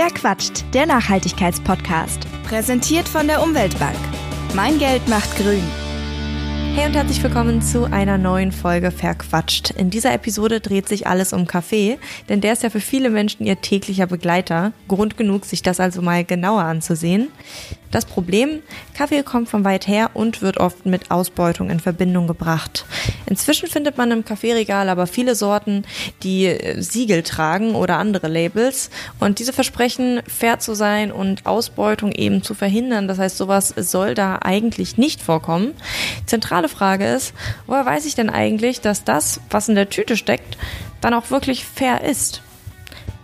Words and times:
Wer 0.00 0.10
quatscht? 0.10 0.64
Der 0.74 0.86
Nachhaltigkeitspodcast. 0.86 2.20
Präsentiert 2.44 3.08
von 3.08 3.26
der 3.26 3.42
Umweltbank. 3.42 3.98
Mein 4.54 4.78
Geld 4.78 5.08
macht 5.08 5.36
grün. 5.36 5.64
Hey 6.76 6.86
und 6.86 6.94
herzlich 6.94 7.20
willkommen 7.20 7.60
zu 7.60 7.82
einer 7.86 8.16
neuen 8.16 8.52
Folge 8.52 8.92
Verquatscht. 8.92 9.70
In 9.70 9.90
dieser 9.90 10.14
Episode 10.14 10.60
dreht 10.60 10.88
sich 10.88 11.08
alles 11.08 11.32
um 11.32 11.48
Kaffee, 11.48 11.98
denn 12.28 12.40
der 12.40 12.52
ist 12.52 12.62
ja 12.62 12.70
für 12.70 12.78
viele 12.78 13.10
Menschen 13.10 13.44
ihr 13.44 13.60
täglicher 13.60 14.06
Begleiter. 14.06 14.72
Grund 14.86 15.16
genug, 15.16 15.44
sich 15.44 15.62
das 15.62 15.80
also 15.80 16.00
mal 16.00 16.24
genauer 16.24 16.62
anzusehen. 16.62 17.32
Das 17.90 18.04
Problem, 18.04 18.62
Kaffee 18.94 19.22
kommt 19.22 19.48
von 19.48 19.64
weit 19.64 19.86
her 19.88 20.10
und 20.12 20.42
wird 20.42 20.58
oft 20.58 20.84
mit 20.84 21.10
Ausbeutung 21.10 21.70
in 21.70 21.80
Verbindung 21.80 22.26
gebracht. 22.26 22.84
Inzwischen 23.26 23.68
findet 23.68 23.96
man 23.96 24.10
im 24.10 24.24
Kaffeeregal 24.24 24.88
aber 24.90 25.06
viele 25.06 25.34
Sorten, 25.34 25.84
die 26.22 26.46
äh, 26.46 26.80
Siegel 26.82 27.22
tragen 27.22 27.74
oder 27.74 27.96
andere 27.96 28.28
Labels 28.28 28.90
und 29.20 29.38
diese 29.38 29.54
versprechen, 29.54 30.20
fair 30.26 30.58
zu 30.58 30.74
sein 30.74 31.10
und 31.10 31.46
Ausbeutung 31.46 32.12
eben 32.12 32.42
zu 32.42 32.54
verhindern. 32.54 33.08
Das 33.08 33.18
heißt, 33.18 33.38
sowas 33.38 33.72
soll 33.76 34.14
da 34.14 34.38
eigentlich 34.42 34.98
nicht 34.98 35.22
vorkommen. 35.22 35.74
Zentrale 36.26 36.68
Frage 36.68 37.06
ist, 37.06 37.32
woher 37.66 37.86
weiß 37.86 38.04
ich 38.04 38.14
denn 38.14 38.28
eigentlich, 38.28 38.82
dass 38.82 39.04
das, 39.04 39.40
was 39.48 39.68
in 39.68 39.74
der 39.74 39.88
Tüte 39.88 40.16
steckt, 40.16 40.58
dann 41.00 41.14
auch 41.14 41.30
wirklich 41.30 41.64
fair 41.64 42.04
ist? 42.04 42.42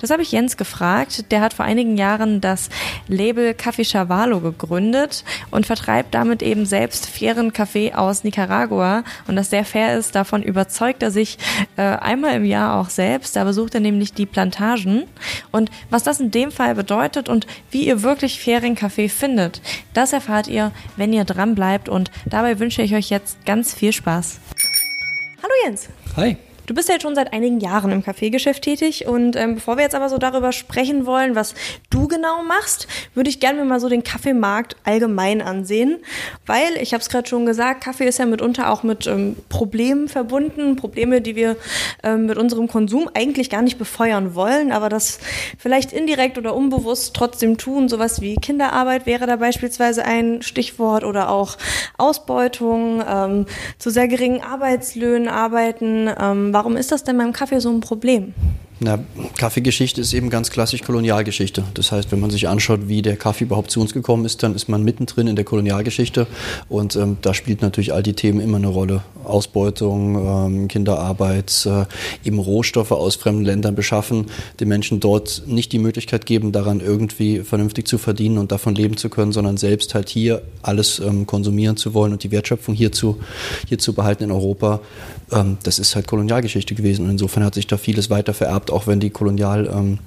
Das 0.05 0.11
habe 0.11 0.21
ich 0.21 0.33
Jens 0.33 0.59
gefragt. 0.59 1.33
Der 1.33 1.41
hat 1.41 1.55
vor 1.55 1.65
einigen 1.65 1.97
Jahren 1.97 2.43
das 2.43 2.69
Label 3.09 3.55
Kaffee 3.55 3.87
Chavalo 3.87 4.41
gegründet 4.41 5.25
und 5.51 5.65
vertreibt 5.65 6.13
damit 6.15 6.43
eben 6.43 6.67
selbst 6.67 7.07
fairen 7.07 7.55
Kaffee 7.55 7.95
aus 7.95 8.23
Nicaragua. 8.23 9.03
Und 9.27 9.37
das 9.37 9.49
sehr 9.49 9.65
fair 9.65 9.97
ist, 9.97 10.15
davon 10.15 10.43
überzeugt 10.43 11.03
er 11.03 11.11
sich 11.11 11.39
äh, 11.79 11.81
einmal 11.81 12.35
im 12.35 12.45
Jahr 12.45 12.79
auch 12.79 12.91
selbst. 12.91 13.35
Da 13.35 13.45
besucht 13.45 13.75
er 13.75 13.81
nämlich 13.81 14.13
die 14.13 14.27
Plantagen. 14.27 15.05
Und 15.51 15.71
was 15.89 16.03
das 16.03 16.21
in 16.21 16.31
dem 16.31 16.51
Fall 16.51 16.75
bedeutet 16.75 17.31
und 17.31 17.47
wie 17.71 17.87
ihr 17.87 18.03
wirklich 18.03 18.43
fairen 18.43 18.75
Kaffee 18.75 19.09
findet, 19.09 19.63
das 19.95 20.13
erfahrt 20.13 20.49
ihr, 20.49 20.71
wenn 20.99 21.15
ihr 21.15 21.25
dran 21.25 21.55
bleibt. 21.55 21.89
Und 21.89 22.11
dabei 22.27 22.59
wünsche 22.59 22.83
ich 22.83 22.95
euch 22.95 23.09
jetzt 23.09 23.47
ganz 23.47 23.73
viel 23.73 23.95
Spaß. 23.95 24.39
Hallo 25.43 25.55
Jens. 25.65 25.89
Hi. 26.15 26.37
Du 26.67 26.73
bist 26.73 26.89
ja 26.89 26.95
jetzt 26.95 27.03
schon 27.03 27.15
seit 27.15 27.35
einigen 27.35 27.61
Jahren 27.61 27.93
im 27.93 28.03
Kaffeegeschäft 28.03 28.63
tätig 28.63 29.07
und 29.07 29.37
ähm, 29.37 29.57
bevor 29.57 29.77
wir 29.77 29.83
jetzt 29.83 29.95
aber 29.95 30.09
so 30.09 30.17
darüber 30.17 30.51
sprechen 30.51 31.05
wollen, 31.05 31.35
was 31.35 31.55
du 31.91 32.09
genau 32.09 32.43
machst, 32.43 32.89
würde 33.15 33.29
ich 33.29 33.39
gerne 33.39 33.61
mir 33.61 33.67
mal 33.67 33.81
so 33.81 33.91
den 33.91 34.03
Kaffeemarkt 34.03 34.77
allgemein 34.83 35.43
ansehen, 35.43 35.99
weil 36.47 36.77
ich 36.81 36.95
habe 36.95 37.03
es 37.03 37.11
gerade 37.11 37.29
schon 37.29 37.45
gesagt, 37.45 37.85
Kaffee 37.85 38.07
ist 38.07 38.19
ja 38.19 38.25
mitunter 38.25 38.71
auch 38.71 38.83
mit 38.83 39.07
ähm, 39.07 39.37
Problemen 39.51 40.09
verbunden, 40.09 40.77
Probleme, 40.77 41.21
die 41.21 41.37
wir 41.37 41.57
ähm, 42.03 42.27
mit 42.27 42.39
unserem 42.39 42.67
Konsum 42.67 43.11
eigentlich 43.13 43.51
gar 43.51 43.61
nicht 43.61 43.77
befeuern 43.77 44.35
wollen, 44.35 44.73
aber 44.73 44.89
das 44.89 45.19
vielleicht 45.59 45.93
indirekt 45.93 46.39
oder 46.39 46.55
unbewusst 46.55 47.15
trotzdem 47.15 47.59
tun. 47.59 47.91
Sowas 47.91 48.23
wie 48.23 48.37
Kinderarbeit 48.37 49.05
wäre 49.05 49.27
da 49.27 49.37
beispielsweise 49.37 50.05
ein 50.07 50.41
Stichwort 50.41 51.05
oder 51.05 51.29
auch 51.29 51.59
Ausbeutung, 51.99 53.03
ähm, 53.07 53.47
zu 53.79 53.91
sehr 53.91 54.09
geringen 54.09 54.41
Arbeitslöhnen 54.41 55.29
arbeiten. 55.29 56.09
Warum 56.55 56.77
ist 56.77 56.93
das 56.93 57.03
denn 57.03 57.19
beim 57.19 57.33
Kaffee 57.33 57.59
so 57.59 57.69
ein 57.69 57.81
Problem? 57.81 58.33
Na, 58.85 58.99
Kaffeegeschichte 59.39 60.03
ist 60.03 60.13
eben 60.13 60.29
ganz 60.29 60.51
klassisch 60.51 60.83
Kolonialgeschichte. 60.83 61.65
Das 61.73 61.91
heißt, 61.91 62.13
wenn 62.13 62.21
man 62.21 62.29
sich 62.29 62.49
anschaut, 62.49 62.81
wie 62.87 63.01
der 63.01 63.17
Kaffee 63.17 63.45
überhaupt 63.45 63.71
zu 63.71 63.81
uns 63.81 63.95
gekommen 63.95 64.27
ist, 64.27 64.43
dann 64.43 64.55
ist 64.55 64.69
man 64.69 64.83
mittendrin 64.83 65.27
in 65.27 65.37
der 65.37 65.47
Kolonialgeschichte 65.47 66.27
und 66.69 66.95
ähm, 66.95 67.17
da 67.23 67.33
spielt 67.33 67.63
natürlich 67.63 67.95
all 67.95 68.03
die 68.03 68.13
Themen 68.13 68.41
immer 68.41 68.59
eine 68.59 68.67
Rolle. 68.67 69.03
Ausbeutung, 69.25 70.17
ähm, 70.17 70.69
Kinderarbeit, 70.69 71.67
äh, 71.67 71.87
eben 72.29 72.39
Rohstoffe 72.39 72.93
aus 72.93 73.17
fremden 73.17 73.47
Ländern 73.47 73.75
beschaffen, 73.75 74.27
den 74.61 74.69
Menschen 74.69 75.01
dort 75.01 75.45
nicht 75.47 75.73
die 75.73 75.79
Möglichkeit 75.79 76.27
geben, 76.27 76.53
daran 76.53 76.81
irgendwie 76.81 77.41
vernünftig 77.41 77.89
zu 77.89 77.97
verdienen 77.97 78.37
und 78.37 78.53
davon 78.53 78.75
leben 78.75 78.99
zu 78.99 79.09
können, 79.09 79.33
sondern 79.33 79.57
selbst 79.57 79.95
halt 79.95 80.11
hier 80.11 80.43
alles 80.61 80.99
ähm, 80.99 81.27
konsumieren 81.27 81.79
zu 81.79 81.95
wollen 81.95 82.13
und 82.13 82.23
die 82.23 82.31
Wertschöpfung 82.31 82.75
hier 82.75 82.93
zu, 82.93 83.19
hier 83.67 83.79
zu 83.79 83.95
behalten 83.95 84.25
in 84.25 84.31
Europa. 84.31 84.81
Ähm, 85.33 85.57
das 85.63 85.79
ist 85.79 85.95
halt 85.95 86.07
Kolonialgeschichte 86.07 86.75
gewesen 86.75 87.07
und 87.07 87.13
insofern 87.13 87.45
hat 87.45 87.55
sich 87.55 87.67
da 87.67 87.79
vieles 87.79 88.11
weiter 88.11 88.35
vererbt, 88.35 88.71
auch 88.75 88.87
wenn 88.87 89.01
die 89.01 89.11
Kolonial 89.11 89.71
ähm, 89.73 89.99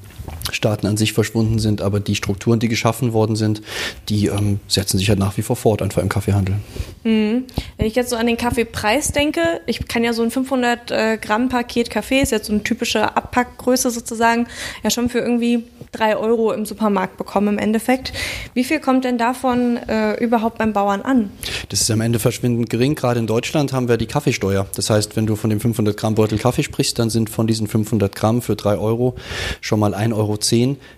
Staaten 0.51 0.88
an 0.88 0.97
sich 0.97 1.13
verschwunden 1.13 1.59
sind, 1.59 1.81
aber 1.81 1.99
die 1.99 2.15
Strukturen, 2.15 2.59
die 2.59 2.67
geschaffen 2.67 3.13
worden 3.13 3.35
sind, 3.35 3.61
die 4.09 4.27
ähm, 4.27 4.59
setzen 4.67 4.97
sich 4.97 5.09
halt 5.09 5.19
nach 5.19 5.38
wie 5.38 5.41
vor 5.41 5.55
fort, 5.55 5.81
einfach 5.81 6.01
im 6.01 6.09
Kaffeehandel. 6.09 6.55
Mhm. 7.03 7.45
Wenn 7.77 7.85
ich 7.85 7.95
jetzt 7.95 8.09
so 8.09 8.15
an 8.15 8.27
den 8.27 8.38
Kaffeepreis 8.38 9.11
denke, 9.11 9.41
ich 9.65 9.88
kann 9.88 10.03
ja 10.03 10.13
so 10.13 10.23
ein 10.23 10.31
500 10.31 10.91
äh, 10.91 11.17
Gramm 11.17 11.49
Paket 11.49 11.89
Kaffee, 11.89 12.21
ist 12.21 12.31
jetzt 12.31 12.47
so 12.47 12.53
eine 12.53 12.63
typische 12.63 13.15
Abpackgröße 13.15 13.91
sozusagen, 13.91 14.47
ja 14.83 14.89
schon 14.89 15.09
für 15.09 15.19
irgendwie 15.19 15.63
drei 15.91 16.17
Euro 16.17 16.51
im 16.51 16.65
Supermarkt 16.65 17.17
bekommen 17.17 17.47
im 17.49 17.57
Endeffekt. 17.57 18.13
Wie 18.53 18.63
viel 18.63 18.79
kommt 18.79 19.05
denn 19.05 19.17
davon 19.17 19.77
äh, 19.77 20.15
überhaupt 20.23 20.57
beim 20.57 20.73
Bauern 20.73 21.01
an? 21.01 21.31
Das 21.69 21.81
ist 21.81 21.91
am 21.91 22.01
Ende 22.01 22.19
verschwindend 22.19 22.69
gering. 22.69 22.95
Gerade 22.95 23.19
in 23.19 23.27
Deutschland 23.27 23.73
haben 23.73 23.88
wir 23.88 23.97
die 23.97 24.05
Kaffeesteuer. 24.05 24.67
Das 24.75 24.89
heißt, 24.89 25.15
wenn 25.15 25.25
du 25.25 25.35
von 25.35 25.49
dem 25.49 25.59
500 25.59 25.95
Gramm 25.95 26.15
Beutel 26.15 26.38
Kaffee 26.38 26.63
sprichst, 26.63 26.99
dann 26.99 27.09
sind 27.09 27.29
von 27.29 27.47
diesen 27.47 27.67
500 27.67 28.13
Gramm 28.13 28.41
für 28.41 28.55
drei 28.55 28.77
Euro 28.77 29.15
schon 29.61 29.79
mal 29.79 29.94
1,10 29.94 30.16
Euro 30.17 30.38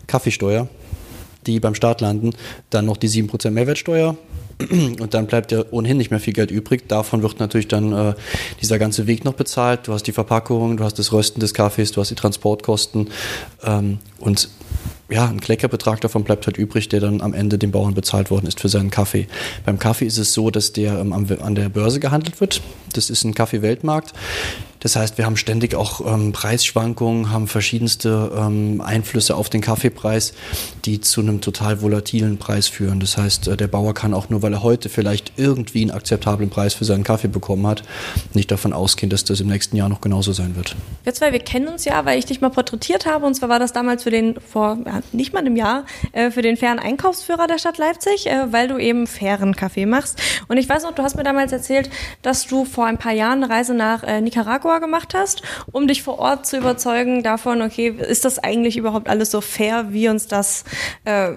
Kaffeesteuer, 0.07 0.68
die 1.46 1.59
beim 1.59 1.75
Staat 1.75 2.02
landen. 2.02 2.31
Dann 2.69 2.85
noch 2.85 2.97
die 2.97 3.09
7% 3.09 3.52
Mehrwertsteuer, 3.52 4.18
und 5.00 5.13
dann 5.13 5.28
bleibt 5.28 5.52
ja 5.52 5.63
ohnehin 5.72 5.97
nicht 5.97 6.12
mehr 6.12 6.19
viel 6.19 6.34
Geld 6.34 6.52
übrig. 6.52 6.88
Davon 6.90 7.22
wird 7.22 7.40
natürlich 7.40 7.68
dann 7.68 7.94
äh, 7.94 8.13
dieser 8.62 8.78
ganze 8.78 9.08
Weg 9.08 9.24
noch 9.24 9.34
bezahlt. 9.34 9.88
Du 9.88 9.94
hast 9.94 10.03
die 10.03 10.12
Verpackung, 10.12 10.78
du 10.78 10.84
hast 10.84 11.00
das 11.00 11.13
Rösten 11.13 11.40
des 11.40 11.53
Kaffees, 11.53 11.94
du 11.94 12.02
hast 12.02 12.09
die 12.09 12.16
Transportkosten 12.16 13.09
ähm, 13.63 14.00
und 14.19 14.50
ja, 15.09 15.25
ein 15.28 15.41
Kleckerbetrag 15.41 16.02
davon 16.02 16.24
bleibt 16.24 16.46
halt 16.46 16.57
übrig, 16.57 16.88
der 16.90 17.00
dann 17.00 17.22
am 17.22 17.34
Ende 17.34 17.57
dem 17.57 17.72
Bauern 17.72 17.96
bezahlt 17.96 18.30
worden 18.30 18.46
ist 18.46 18.59
für 18.59 18.69
seinen 18.69 18.91
Kaffee. 18.91 19.28
Beim 19.66 19.80
Kaffee 19.80 20.06
ist 20.06 20.18
es 20.18 20.34
so, 20.34 20.52
dass 20.52 20.72
der 20.72 21.00
ähm, 21.00 21.13
an 21.13 21.56
der 21.56 21.69
Börse 21.69 22.00
gehandelt 22.00 22.40
wird. 22.40 22.62
Das 22.94 23.09
ist 23.09 23.24
ein 23.24 23.34
Kaffee-Weltmarkt. 23.34 24.13
Das 24.79 24.96
heißt, 24.96 25.18
wir 25.18 25.25
haben 25.25 25.35
ständig 25.35 25.75
auch 25.75 26.02
ähm, 26.06 26.31
Preisschwankungen, 26.31 27.31
haben 27.31 27.47
verschiedenste 27.47 28.31
ähm, 28.35 28.81
Einflüsse 28.81 29.35
auf 29.35 29.50
den 29.50 29.59
Kaffeepreis, 29.62 30.34
die 30.85 31.02
zu 31.02 31.19
einem 31.19 31.41
total 31.41 31.81
volatilen 31.81 32.38
Preis 32.38 32.68
führen. 32.68 33.02
Das 33.02 33.18
heißt, 33.18 33.50
äh, 33.50 33.58
der 33.58 33.68
Bauer 33.68 33.94
kann 33.94 34.13
auch 34.13 34.29
nur, 34.29 34.41
weil 34.41 34.53
er 34.53 34.63
heute 34.63 34.88
vielleicht 34.88 35.34
irgendwie 35.35 35.81
einen 35.81 35.91
akzeptablen 35.91 36.50
Preis 36.50 36.74
für 36.74 36.85
seinen 36.85 37.03
Kaffee 37.03 37.28
bekommen 37.28 37.68
hat, 37.68 37.84
nicht 38.34 38.52
davon 38.52 38.72
ausgehen, 38.72 39.09
dass 39.09 39.25
das 39.25 39.41
im 39.41 39.47
nächsten 39.47 39.75
Jahr 39.75 39.90
noch 39.90 40.00
genauso 40.00 40.31
sein 40.31 40.56
wird. 40.56 40.75
Wir 41.03 41.13
zwei, 41.13 41.34
wir 41.34 41.40
kennen 41.40 41.68
uns 41.68 41.84
ja, 41.84 42.06
weil 42.06 42.18
ich 42.18 42.25
dich 42.25 42.40
mal 42.40 42.50
porträtiert 42.50 43.06
habe. 43.06 43.25
Und 43.25 43.34
zwar 43.34 43.50
war 43.50 43.59
das 43.59 43.74
damals 43.74 44.03
für 44.03 44.12
den, 44.12 44.35
vor 44.59 44.78
ja, 44.86 45.00
nicht 45.14 45.31
mal 45.31 45.40
einem 45.40 45.56
Jahr, 45.56 45.86
äh, 46.12 46.31
für 46.31 46.42
den 46.42 46.58
fairen 46.58 46.80
Einkaufsführer 46.80 47.47
der 47.47 47.59
Stadt 47.59 47.78
Leipzig, 47.78 48.28
äh, 48.28 48.52
weil 48.52 48.68
du 48.68 48.78
eben 48.78 49.08
fairen 49.08 49.56
Kaffee 49.56 49.86
machst. 49.86 50.22
Und 50.50 50.58
ich 50.58 50.68
weiß 50.68 50.84
noch, 50.84 50.94
du 50.94 51.02
hast 51.02 51.16
mir 51.16 51.24
damals 51.24 51.53
erzählt, 51.53 51.90
dass 52.24 52.46
du 52.46 52.66
vor 52.66 52.86
ein 52.86 52.97
paar 52.97 53.14
Jahren 53.14 53.42
eine 53.42 53.53
Reise 53.53 53.74
nach 53.74 54.03
äh, 54.03 54.20
Nicaragua 54.20 54.80
gemacht 54.80 55.14
hast, 55.14 55.44
um 55.72 55.88
dich 55.88 56.03
vor 56.03 56.20
Ort 56.20 56.46
zu 56.46 56.58
überzeugen 56.58 57.24
davon, 57.24 57.62
okay, 57.62 57.88
ist 57.88 58.25
das 58.25 58.38
eigentlich 58.38 58.75
überhaupt 58.75 59.08
alles 59.08 59.31
so 59.31 59.40
fair, 59.40 59.94
wie 59.94 60.09
uns 60.09 60.28
das 60.28 60.66
äh, 61.06 61.31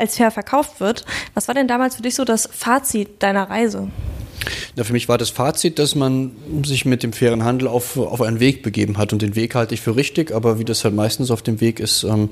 als 0.00 0.16
fair 0.16 0.32
verkauft 0.32 0.80
wird? 0.80 1.04
Was 1.34 1.46
war 1.46 1.54
denn 1.54 1.68
damals 1.68 1.94
für 1.94 2.02
dich 2.02 2.16
so 2.16 2.24
das 2.24 2.48
Fazit 2.52 3.22
deiner 3.22 3.48
Reise? 3.50 3.88
Ja, 4.76 4.84
für 4.84 4.92
mich 4.92 5.08
war 5.08 5.18
das 5.18 5.30
Fazit, 5.30 5.78
dass 5.78 5.94
man 5.94 6.32
sich 6.64 6.84
mit 6.84 7.02
dem 7.02 7.12
fairen 7.12 7.44
Handel 7.44 7.68
auf, 7.68 7.96
auf 7.96 8.20
einen 8.22 8.40
Weg 8.40 8.62
begeben 8.62 8.98
hat. 8.98 9.12
Und 9.12 9.22
den 9.22 9.36
Weg 9.36 9.54
halte 9.54 9.74
ich 9.74 9.80
für 9.80 9.96
richtig, 9.96 10.32
aber 10.32 10.58
wie 10.58 10.64
das 10.64 10.84
halt 10.84 10.94
meistens 10.94 11.30
auf 11.30 11.42
dem 11.42 11.60
Weg 11.60 11.80
ist, 11.80 12.04
ähm, 12.04 12.30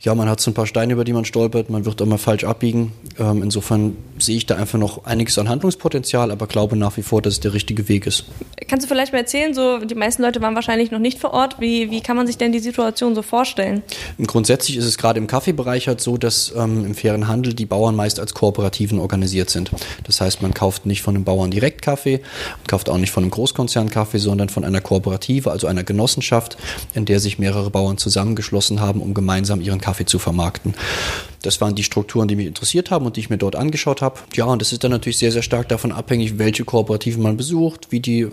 ja, 0.00 0.14
man 0.14 0.28
hat 0.28 0.40
so 0.40 0.50
ein 0.50 0.54
paar 0.54 0.66
Steine, 0.66 0.92
über 0.92 1.04
die 1.04 1.12
man 1.12 1.24
stolpert, 1.24 1.70
man 1.70 1.84
wird 1.84 2.00
immer 2.00 2.18
falsch 2.18 2.44
abbiegen. 2.44 2.92
Ähm, 3.18 3.42
insofern 3.42 3.96
sehe 4.18 4.36
ich 4.36 4.46
da 4.46 4.56
einfach 4.56 4.78
noch 4.78 5.04
einiges 5.04 5.38
an 5.38 5.48
Handlungspotenzial, 5.48 6.30
aber 6.30 6.46
glaube 6.46 6.76
nach 6.76 6.96
wie 6.96 7.02
vor, 7.02 7.22
dass 7.22 7.34
es 7.34 7.40
der 7.40 7.54
richtige 7.54 7.88
Weg 7.88 8.06
ist. 8.06 8.24
Kannst 8.68 8.84
du 8.84 8.88
vielleicht 8.88 9.12
mal 9.12 9.20
erzählen, 9.20 9.54
so 9.54 9.78
die 9.78 9.94
meisten 9.94 10.22
Leute 10.22 10.40
waren 10.40 10.54
wahrscheinlich 10.54 10.90
noch 10.90 10.98
nicht 10.98 11.18
vor 11.18 11.32
Ort. 11.32 11.60
Wie, 11.60 11.90
wie 11.90 12.00
kann 12.00 12.16
man 12.16 12.26
sich 12.26 12.36
denn 12.36 12.52
die 12.52 12.58
Situation 12.58 13.14
so 13.14 13.22
vorstellen? 13.22 13.82
Grundsätzlich 14.26 14.76
ist 14.76 14.84
es 14.84 14.98
gerade 14.98 15.18
im 15.18 15.26
Kaffeebereich 15.26 15.88
halt 15.88 16.00
so, 16.00 16.16
dass 16.16 16.52
ähm, 16.56 16.84
im 16.84 16.94
fairen 16.94 17.28
Handel 17.28 17.54
die 17.54 17.66
Bauern 17.66 17.94
meist 17.96 18.20
als 18.20 18.34
Kooperativen 18.34 18.98
organisiert 18.98 19.50
sind. 19.50 19.70
Das 20.04 20.20
heißt, 20.20 20.42
man 20.42 20.54
kauft 20.54 20.86
nicht 20.86 21.02
von 21.02 21.14
den 21.14 21.24
Bauern 21.28 21.50
direkt 21.50 21.82
Kaffee 21.82 22.22
und 22.58 22.68
kauft 22.68 22.88
auch 22.88 22.96
nicht 22.96 23.10
von 23.10 23.22
einem 23.22 23.30
Großkonzern 23.30 23.90
Kaffee, 23.90 24.16
sondern 24.16 24.48
von 24.48 24.64
einer 24.64 24.80
Kooperative, 24.80 25.50
also 25.50 25.66
einer 25.66 25.84
Genossenschaft, 25.84 26.56
in 26.94 27.04
der 27.04 27.20
sich 27.20 27.38
mehrere 27.38 27.68
Bauern 27.68 27.98
zusammengeschlossen 27.98 28.80
haben, 28.80 29.02
um 29.02 29.12
gemeinsam 29.12 29.60
ihren 29.60 29.78
Kaffee 29.78 30.06
zu 30.06 30.18
vermarkten. 30.18 30.74
Das 31.42 31.60
waren 31.60 31.74
die 31.74 31.84
Strukturen, 31.84 32.28
die 32.28 32.36
mich 32.36 32.46
interessiert 32.46 32.90
haben 32.90 33.06
und 33.06 33.16
die 33.16 33.20
ich 33.20 33.30
mir 33.30 33.38
dort 33.38 33.56
angeschaut 33.56 34.02
habe. 34.02 34.20
Ja, 34.34 34.46
und 34.46 34.60
das 34.60 34.72
ist 34.72 34.84
dann 34.84 34.90
natürlich 34.90 35.18
sehr, 35.18 35.32
sehr 35.32 35.42
stark 35.42 35.68
davon 35.68 35.92
abhängig, 35.92 36.38
welche 36.38 36.64
Kooperativen 36.64 37.22
man 37.22 37.36
besucht, 37.36 37.88
wie 37.90 38.00
die 38.00 38.28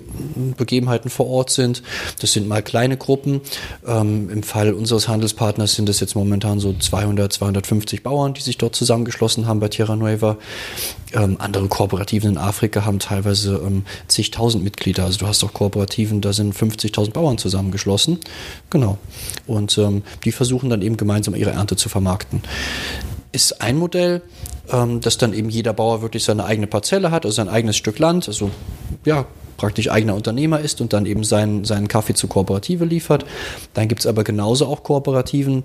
Begebenheiten 0.58 1.10
vor 1.10 1.28
Ort 1.28 1.50
sind. 1.50 1.84
Das 2.20 2.34
sind 2.34 2.48
mal 2.48 2.64
kleine 2.64 2.98
Gruppen. 2.98 3.42
Ähm, 3.86 4.30
Im 4.30 4.44
Fall 4.44 4.74
unseres 4.74 5.08
Handelspartners 5.08 5.76
sind 5.76 5.90
es 5.90 6.00
jetzt 6.00 6.16
momentan 6.16 6.60
so 6.60 6.74
200, 6.74 7.32
250 7.32 8.04
Bauern, 8.04 8.34
die 8.34 8.42
sich 8.42 8.58
dort 8.58 8.76
zusammengeschlossen 8.76 9.48
haben 9.48 9.60
bei 9.60 9.68
Tierra 9.68 9.96
Nueva. 9.96 10.38
Ähm, 11.14 11.38
andere 11.40 11.68
Kooperativen 11.68 12.32
in 12.32 12.38
Afrika 12.38 12.86
haben 12.86 13.00
teilweise 13.00 13.62
ähm, 13.66 13.86
zigtausend 14.08 14.64
Mitglieder. 14.64 15.06
Also 15.06 15.20
du 15.20 15.28
hast 15.28 15.44
auch 15.44 15.54
Kooperativen, 15.54 16.22
da 16.22 16.34
sind 16.34 16.56
50.000 16.56 17.12
Bauern 17.12 17.38
zusammengeschlossen. 17.38 18.20
Genau. 18.70 18.98
Und 19.48 19.78
ähm, 19.78 20.04
die 20.24 20.32
versuchen 20.32 20.70
dann 20.70 20.82
eben 20.82 20.98
gemeinsam 20.98 21.36
ihre 21.36 21.52
Ernte 21.52 21.76
zu 21.76 21.88
vermarkten. 21.90 22.42
Ist 23.36 23.62
ein 23.62 23.76
Modell, 23.76 24.22
ähm, 24.72 25.02
dass 25.02 25.18
dann 25.18 25.34
eben 25.34 25.50
jeder 25.50 25.74
Bauer 25.74 26.02
wirklich 26.02 26.24
seine 26.24 26.46
eigene 26.46 26.68
Parzelle 26.68 27.12
hat, 27.12 27.26
also 27.26 27.36
sein 27.36 27.50
eigenes 27.50 27.76
Stück 27.76 28.00
Land, 28.00 28.30
also 28.30 28.50
ja, 29.04 29.26
praktisch 29.58 29.92
eigener 29.92 30.16
Unternehmer 30.16 30.62
ist 30.62 30.80
und 30.80 30.94
dann 30.94 31.06
eben 31.06 31.26
seinen, 31.26 31.66
seinen 31.66 31.90
Kaffee 31.90 32.14
zu 32.14 32.30
Kooperative 32.30 32.86
liefert. 32.86 33.26
Dann 33.74 33.90
gibt 33.90 34.00
es 34.00 34.08
aber 34.08 34.24
genauso 34.24 34.68
auch 34.68 34.84
Kooperativen, 34.84 35.64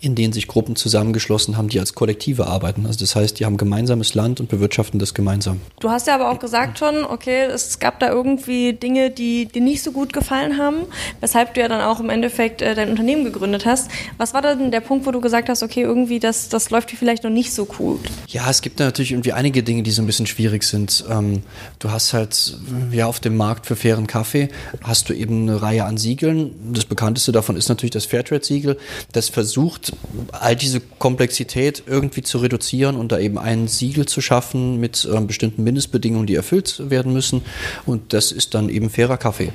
in 0.00 0.14
denen 0.14 0.32
sich 0.32 0.46
Gruppen 0.46 0.76
zusammengeschlossen 0.76 1.56
haben, 1.56 1.68
die 1.68 1.80
als 1.80 1.94
Kollektive 1.94 2.46
arbeiten. 2.46 2.86
Also 2.86 3.00
das 3.00 3.16
heißt, 3.16 3.40
die 3.40 3.44
haben 3.44 3.56
gemeinsames 3.56 4.14
Land 4.14 4.40
und 4.40 4.48
bewirtschaften 4.48 4.98
das 4.98 5.14
gemeinsam. 5.14 5.60
Du 5.80 5.90
hast 5.90 6.06
ja 6.06 6.14
aber 6.14 6.30
auch 6.30 6.38
gesagt 6.38 6.78
schon, 6.78 7.04
okay, 7.04 7.44
es 7.44 7.78
gab 7.78 7.98
da 8.00 8.08
irgendwie 8.08 8.72
Dinge, 8.72 9.10
die 9.10 9.46
dir 9.46 9.62
nicht 9.62 9.82
so 9.82 9.92
gut 9.92 10.12
gefallen 10.12 10.58
haben, 10.58 10.78
weshalb 11.20 11.54
du 11.54 11.60
ja 11.60 11.68
dann 11.68 11.80
auch 11.80 12.00
im 12.00 12.10
Endeffekt 12.10 12.62
äh, 12.62 12.74
dein 12.74 12.90
Unternehmen 12.90 13.24
gegründet 13.24 13.66
hast. 13.66 13.90
Was 14.18 14.34
war 14.34 14.42
denn 14.42 14.70
der 14.70 14.80
Punkt, 14.80 15.06
wo 15.06 15.10
du 15.10 15.20
gesagt 15.20 15.48
hast, 15.48 15.62
okay, 15.62 15.82
irgendwie 15.82 16.20
das, 16.20 16.48
das 16.48 16.70
läuft 16.70 16.90
hier 16.90 16.98
vielleicht 16.98 17.24
noch 17.24 17.30
nicht 17.30 17.52
so 17.52 17.64
gut? 17.64 18.00
Ja, 18.28 18.48
es 18.48 18.62
gibt 18.62 18.78
natürlich 18.78 19.12
irgendwie 19.12 19.32
einige 19.32 19.62
Dinge, 19.62 19.82
die 19.82 19.90
so 19.90 20.02
ein 20.02 20.06
bisschen 20.06 20.26
schwierig 20.26 20.62
sind. 20.62 21.04
Ähm, 21.10 21.42
du 21.78 21.90
hast 21.90 22.12
halt 22.12 22.56
ja 22.92 23.06
auf 23.06 23.20
dem 23.20 23.36
Markt 23.36 23.66
für 23.66 23.76
fairen 23.76 24.06
Kaffee 24.06 24.48
hast 24.82 25.08
du 25.08 25.14
eben 25.14 25.42
eine 25.42 25.60
Reihe 25.60 25.84
an 25.84 25.96
Siegeln. 25.96 26.54
Das 26.72 26.84
bekannteste 26.84 27.32
davon 27.32 27.56
ist 27.56 27.68
natürlich 27.68 27.90
das 27.90 28.06
Fairtrade-Siegel. 28.06 28.78
Das 29.12 29.28
versucht 29.28 29.87
all 30.32 30.56
diese 30.56 30.80
Komplexität 30.80 31.82
irgendwie 31.86 32.22
zu 32.22 32.38
reduzieren 32.38 32.96
und 32.96 33.12
da 33.12 33.18
eben 33.18 33.38
ein 33.38 33.68
Siegel 33.68 34.06
zu 34.06 34.20
schaffen 34.20 34.78
mit 34.80 35.08
ähm, 35.12 35.26
bestimmten 35.26 35.64
Mindestbedingungen, 35.64 36.26
die 36.26 36.34
erfüllt 36.34 36.90
werden 36.90 37.12
müssen. 37.12 37.42
Und 37.86 38.12
das 38.12 38.32
ist 38.32 38.54
dann 38.54 38.68
eben 38.68 38.90
fairer 38.90 39.16
Kaffee. 39.16 39.52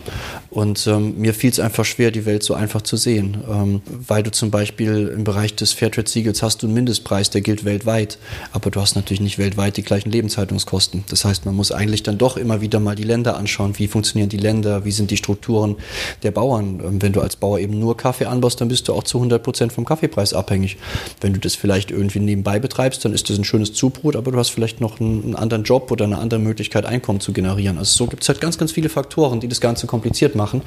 Und 0.50 0.88
ähm, 0.88 1.18
mir 1.18 1.34
fiel 1.34 1.50
es 1.50 1.60
einfach 1.60 1.86
schwer, 1.86 2.12
die 2.12 2.26
Welt 2.26 2.44
so 2.44 2.54
einfach 2.54 2.82
zu 2.82 2.98
sehen, 2.98 3.44
ähm, 3.50 3.82
weil 3.86 4.24
du 4.24 4.32
zum 4.32 4.52
Beispiel 4.52 5.12
im 5.14 5.24
Bereich 5.24 5.56
des 5.56 5.74
Fairtrade-Siegels 5.74 6.42
hast 6.44 6.62
du 6.62 6.68
einen 6.68 6.76
Mindestpreis, 6.76 7.30
der 7.30 7.42
gilt 7.42 7.66
weltweit, 7.66 8.18
aber 8.52 8.72
du 8.72 8.80
hast 8.80 8.96
natürlich 8.96 9.22
nicht 9.22 9.38
weltweit 9.38 9.78
die 9.78 9.84
gleichen 9.84 10.12
Lebenshaltungskosten. 10.12 11.04
Das 11.10 11.26
heißt, 11.26 11.46
man 11.46 11.56
muss 11.56 11.72
eigentlich 11.72 12.04
dann 12.04 12.18
doch 12.18 12.38
immer 12.38 12.62
wieder 12.62 12.80
mal 12.80 12.96
die 12.96 13.04
Länder 13.04 13.38
anschauen, 13.38 13.78
wie 13.78 13.88
funktionieren 13.88 14.30
die 14.30 14.38
Länder, 14.38 14.86
wie 14.86 14.92
sind 14.92 15.12
die 15.12 15.18
Strukturen 15.18 15.76
der 16.24 16.32
Bauern. 16.32 16.82
Ähm, 16.84 17.02
wenn 17.02 17.14
du 17.14 17.22
als 17.22 17.36
Bauer 17.36 17.60
eben 17.60 17.80
nur 17.80 17.98
Kaffee 17.98 18.26
anbaust, 18.26 18.62
dann 18.62 18.70
bist 18.70 18.88
du 18.88 18.94
auch 18.94 19.04
zu 19.04 19.18
100 19.18 19.44
Prozent 19.44 19.74
vom 19.74 19.86
Kaffeepreis 19.86 20.23
abhängig. 20.32 20.78
Wenn 21.20 21.34
du 21.34 21.40
das 21.42 21.56
vielleicht 21.56 21.92
irgendwie 21.92 22.20
nebenbei 22.20 22.60
betreibst, 22.60 23.04
dann 23.04 23.12
ist 23.12 23.30
das 23.30 23.38
ein 23.38 23.44
schönes 23.44 23.74
Zubrot, 23.74 24.16
aber 24.16 24.32
du 24.32 24.38
hast 24.38 24.50
vielleicht 24.50 24.80
noch 24.80 25.02
einen, 25.02 25.24
einen 25.24 25.36
anderen 25.36 25.64
Job 25.66 25.92
oder 25.92 26.06
eine 26.06 26.20
andere 26.20 26.40
Möglichkeit, 26.40 26.86
Einkommen 26.86 27.20
zu 27.20 27.34
generieren. 27.34 27.78
Also 27.78 27.98
so 27.98 28.08
gibt 28.08 28.24
es 28.24 28.30
halt 28.30 28.40
ganz, 28.40 28.58
ganz 28.58 28.72
viele 28.72 28.90
Faktoren, 28.90 29.40
die 29.40 29.48
das 29.48 29.60
Ganze 29.60 29.88
kompliziert 29.88 30.36
machen. 30.36 30.62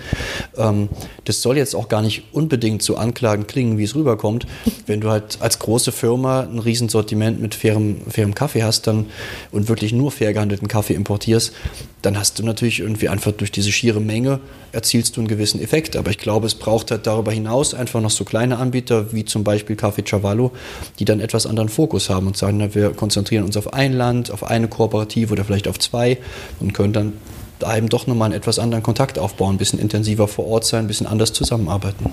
Ähm, 0.59 0.89
das 1.25 1.41
soll 1.41 1.57
jetzt 1.57 1.75
auch 1.75 1.89
gar 1.89 2.03
nicht 2.03 2.25
unbedingt 2.33 2.83
so 2.83 2.97
anklagen 2.97 3.47
klingen, 3.47 3.79
wie 3.79 3.85
es 3.85 3.95
rüberkommt. 3.95 4.47
Wenn 4.87 5.01
du 5.01 5.11
halt 5.11 5.39
als 5.41 5.59
große 5.59 5.93
Firma 5.93 6.41
ein 6.41 6.59
Riesensortiment 6.59 7.41
mit 7.41 7.55
fairem, 7.55 8.03
fairem 8.09 8.35
Kaffee 8.35 8.65
hast 8.65 8.87
dann 8.87 9.07
und 9.53 9.69
wirklich 9.69 9.93
nur 9.93 10.11
fair 10.11 10.33
gehandelten 10.33 10.69
Kaffee 10.69 10.95
importierst, 10.95 11.53
dann 12.03 12.19
hast 12.19 12.39
du 12.39 12.45
natürlich 12.45 12.81
irgendwie 12.81 13.09
einfach 13.09 13.33
durch 13.33 13.51
diese 13.51 13.73
schiere 13.73 14.01
Menge 14.01 14.41
erzielst 14.73 15.17
du 15.17 15.21
einen 15.21 15.29
gewissen 15.29 15.61
Effekt. 15.61 15.97
Aber 15.97 16.11
ich 16.11 16.19
glaube, 16.19 16.47
es 16.47 16.55
braucht 16.55 16.91
halt 16.91 17.07
darüber 17.07 17.33
hinaus 17.33 17.75
einfach 17.75 18.01
noch 18.01 18.11
so 18.11 18.25
kleine 18.25 18.59
Anbieter 18.59 19.13
wie 19.13 19.25
zum 19.25 19.43
Beispiel 19.47 19.77
Café 19.77 20.03
Cavallo, 20.03 20.53
die 20.99 21.07
dann 21.07 21.21
etwas 21.21 21.47
anderen 21.47 21.71
Fokus 21.71 22.11
haben 22.11 22.27
und 22.27 22.37
sagen, 22.37 22.59
na, 22.59 22.75
wir 22.75 22.91
konzentrieren 22.91 23.45
uns 23.45 23.57
auf 23.57 23.73
ein 23.73 23.95
Land, 23.95 24.31
auf 24.31 24.45
eine 24.45 24.69
Kooperative 24.69 25.33
oder 25.33 25.45
vielleicht 25.45 25.69
auf 25.69 25.79
zwei 25.79 26.19
und 26.61 26.75
können 26.75 26.93
dann 26.93 27.13
da 27.59 27.77
eben 27.77 27.89
doch 27.89 28.07
nochmal 28.07 28.27
einen 28.27 28.35
etwas 28.35 28.59
anderen 28.59 28.83
Kontakt 28.83 29.19
aufbauen, 29.19 29.55
ein 29.55 29.59
bisschen 29.59 29.79
intensiver 29.79 30.29
vor 30.29 30.47
Ort 30.47 30.65
sein, 30.65 30.85
ein 30.85 30.89
bisschen 30.89 31.07
anders 31.07 31.33
zusammenarbeiten. 31.33 32.11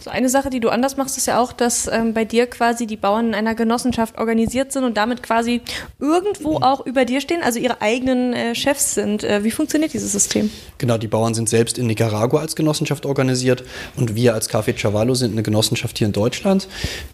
So 0.00 0.10
eine 0.10 0.28
Sache, 0.28 0.48
die 0.48 0.60
du 0.60 0.70
anders 0.70 0.96
machst, 0.96 1.18
ist 1.18 1.26
ja 1.26 1.38
auch, 1.40 1.52
dass 1.52 1.86
ähm, 1.86 2.14
bei 2.14 2.24
dir 2.24 2.46
quasi 2.46 2.86
die 2.86 2.96
Bauern 2.96 3.28
in 3.28 3.34
einer 3.34 3.54
Genossenschaft 3.54 4.16
organisiert 4.16 4.72
sind 4.72 4.84
und 4.84 4.96
damit 4.96 5.22
quasi 5.22 5.60
irgendwo 5.98 6.56
auch 6.62 6.86
über 6.86 7.04
dir 7.04 7.20
stehen, 7.20 7.42
also 7.42 7.58
ihre 7.58 7.82
eigenen 7.82 8.32
äh, 8.32 8.54
Chefs 8.54 8.94
sind. 8.94 9.24
Äh, 9.24 9.44
wie 9.44 9.50
funktioniert 9.50 9.92
dieses 9.92 10.12
System? 10.12 10.50
Genau, 10.78 10.98
die 10.98 11.08
Bauern 11.08 11.34
sind 11.34 11.48
selbst 11.48 11.78
in 11.78 11.86
Nicaragua 11.86 12.40
als 12.40 12.56
Genossenschaft 12.56 13.06
organisiert 13.06 13.64
und 13.96 14.14
wir 14.14 14.34
als 14.34 14.48
Café 14.48 14.74
Chavallo 14.74 15.14
sind 15.14 15.32
eine 15.32 15.42
Genossenschaft 15.42 15.98
hier 15.98 16.06
in 16.06 16.12
Deutschland, 16.12 16.68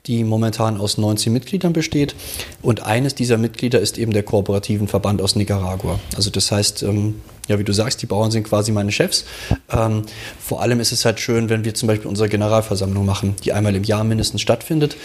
die 0.06 0.22
momentan 0.22 0.78
aus 0.78 0.98
19 0.98 1.32
Mitgliedern 1.32 1.72
besteht 1.72 2.14
und 2.62 2.84
eines 2.84 3.14
dieser 3.14 3.38
Mitglieder 3.38 3.80
ist 3.80 3.98
eben 3.98 4.12
der 4.12 4.22
kooperativen 4.22 4.88
Verband 4.88 5.20
aus 5.20 5.36
Nicaragua. 5.36 5.98
Also 6.14 6.30
das 6.30 6.52
heißt, 6.52 6.82
ähm, 6.82 7.20
ja, 7.48 7.58
wie 7.58 7.64
du 7.64 7.72
sagst, 7.72 8.00
die 8.00 8.06
Bauern 8.06 8.30
sind 8.30 8.44
quasi 8.44 8.72
meine 8.72 8.90
Chefs. 8.90 9.24
Ähm, 9.70 10.02
vor 10.40 10.62
allem 10.62 10.80
ist 10.80 10.92
es 10.92 11.04
halt 11.04 11.20
schön, 11.20 11.50
wenn 11.50 11.64
wir 11.64 11.74
zum 11.74 11.88
Beispiel 11.88 12.08
unsere 12.08 12.28
Generalversammlung 12.44 13.06
machen, 13.06 13.36
die 13.42 13.52
einmal 13.52 13.74
im 13.74 13.84
Jahr 13.84 14.04
mindestens 14.04 14.42
stattfindet. 14.42 14.96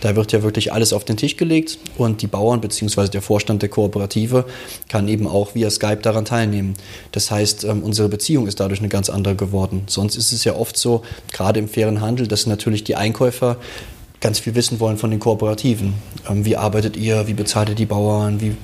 Da 0.00 0.16
wird 0.16 0.32
ja 0.32 0.42
wirklich 0.42 0.72
alles 0.72 0.92
auf 0.92 1.04
den 1.04 1.16
Tisch 1.16 1.36
gelegt 1.36 1.78
und 1.96 2.22
die 2.22 2.26
Bauern 2.26 2.60
bzw. 2.60 3.08
der 3.08 3.22
Vorstand 3.22 3.62
der 3.62 3.68
Kooperative 3.68 4.44
kann 4.88 5.08
eben 5.08 5.26
auch 5.26 5.54
via 5.54 5.70
Skype 5.70 5.98
daran 6.02 6.24
teilnehmen. 6.24 6.74
Das 7.12 7.30
heißt, 7.30 7.64
ähm, 7.64 7.82
unsere 7.82 8.08
Beziehung 8.08 8.46
ist 8.46 8.58
dadurch 8.60 8.80
eine 8.80 8.88
ganz 8.88 9.10
andere 9.10 9.36
geworden. 9.36 9.84
Sonst 9.86 10.16
ist 10.16 10.32
es 10.32 10.44
ja 10.44 10.56
oft 10.56 10.76
so, 10.76 11.02
gerade 11.32 11.60
im 11.60 11.68
fairen 11.68 12.00
Handel, 12.00 12.26
dass 12.26 12.46
natürlich 12.46 12.84
die 12.84 12.96
Einkäufer 12.96 13.58
ganz 14.20 14.40
viel 14.40 14.54
wissen 14.54 14.80
wollen 14.80 14.96
von 14.96 15.10
den 15.10 15.20
Kooperativen. 15.20 15.94
Ähm, 16.28 16.44
wie 16.44 16.56
arbeitet 16.56 16.96
ihr, 16.96 17.26
wie 17.28 17.34
bezahlt 17.34 17.68
ihr 17.68 17.74
die 17.74 17.86
Bauern, 17.86 18.40
wie, 18.40 18.56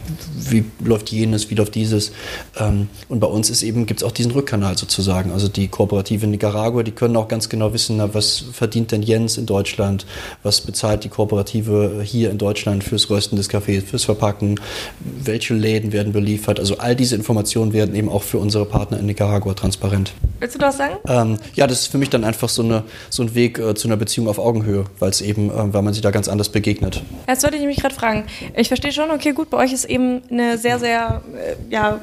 wie 0.50 0.64
läuft 0.84 1.10
jenes, 1.10 1.50
wie 1.50 1.54
läuft 1.54 1.74
dieses. 1.74 2.12
Ähm, 2.58 2.88
und 3.08 3.20
bei 3.20 3.26
uns 3.26 3.50
ist 3.50 3.62
eben, 3.62 3.86
gibt 3.86 4.00
es 4.00 4.06
auch 4.06 4.12
diesen 4.12 4.32
Rückkanal 4.32 4.76
sozusagen. 4.76 5.30
Also 5.30 5.48
die 5.48 5.68
Kooperative 5.68 6.24
in 6.24 6.32
Nicaragua, 6.32 6.82
die 6.82 6.90
können 6.90 7.16
auch 7.16 7.28
ganz 7.28 7.48
genau 7.48 7.72
wissen, 7.72 7.98
na, 7.98 8.12
was 8.14 8.44
verdient 8.52 8.92
denn 8.92 9.02
Jens 9.02 9.38
in 9.38 9.46
Deutschland, 9.46 10.06
was 10.42 10.60
bezahlt 10.60 11.04
die 11.04 11.08
Kooperative 11.08 12.02
hier 12.04 12.30
in 12.30 12.38
Deutschland 12.38 12.82
fürs 12.82 13.08
Rösten 13.10 13.36
des 13.36 13.48
Kaffees, 13.48 13.84
fürs 13.84 14.04
Verpacken, 14.04 14.60
welche 15.00 15.54
Läden 15.54 15.92
werden 15.92 16.12
beliefert. 16.12 16.58
Also 16.58 16.78
all 16.78 16.96
diese 16.96 17.14
Informationen 17.14 17.72
werden 17.72 17.94
eben 17.94 18.08
auch 18.08 18.22
für 18.22 18.38
unsere 18.38 18.64
Partner 18.64 18.98
in 18.98 19.06
Nicaragua 19.06 19.54
transparent. 19.54 20.12
Willst 20.40 20.56
du 20.56 20.58
das 20.58 20.76
sagen? 20.76 20.96
Ähm, 21.08 21.38
ja, 21.54 21.66
das 21.66 21.82
ist 21.82 21.86
für 21.88 21.98
mich 21.98 22.10
dann 22.10 22.24
einfach 22.24 22.48
so, 22.48 22.62
eine, 22.62 22.82
so 23.08 23.22
ein 23.22 23.34
Weg 23.34 23.58
äh, 23.58 23.74
zu 23.74 23.88
einer 23.88 23.96
Beziehung 23.96 24.28
auf 24.28 24.38
Augenhöhe, 24.38 24.84
weil 24.98 25.10
es 25.10 25.20
eben, 25.20 25.43
äh, 25.50 25.72
weil 25.72 25.82
man 25.82 25.92
sich 25.92 26.02
da 26.02 26.10
ganz 26.10 26.28
anders 26.28 26.48
begegnet. 26.48 27.02
Jetzt 27.28 27.42
wollte 27.42 27.56
ich 27.56 27.64
mich 27.64 27.78
gerade 27.78 27.94
fragen. 27.94 28.24
Ich 28.56 28.68
verstehe 28.68 28.92
schon, 28.92 29.10
okay, 29.10 29.32
gut, 29.32 29.50
bei 29.50 29.58
euch 29.58 29.72
ist 29.72 29.84
eben 29.84 30.22
eine 30.30 30.58
sehr, 30.58 30.78
sehr 30.78 31.22
äh, 31.34 31.72
ja, 31.72 32.00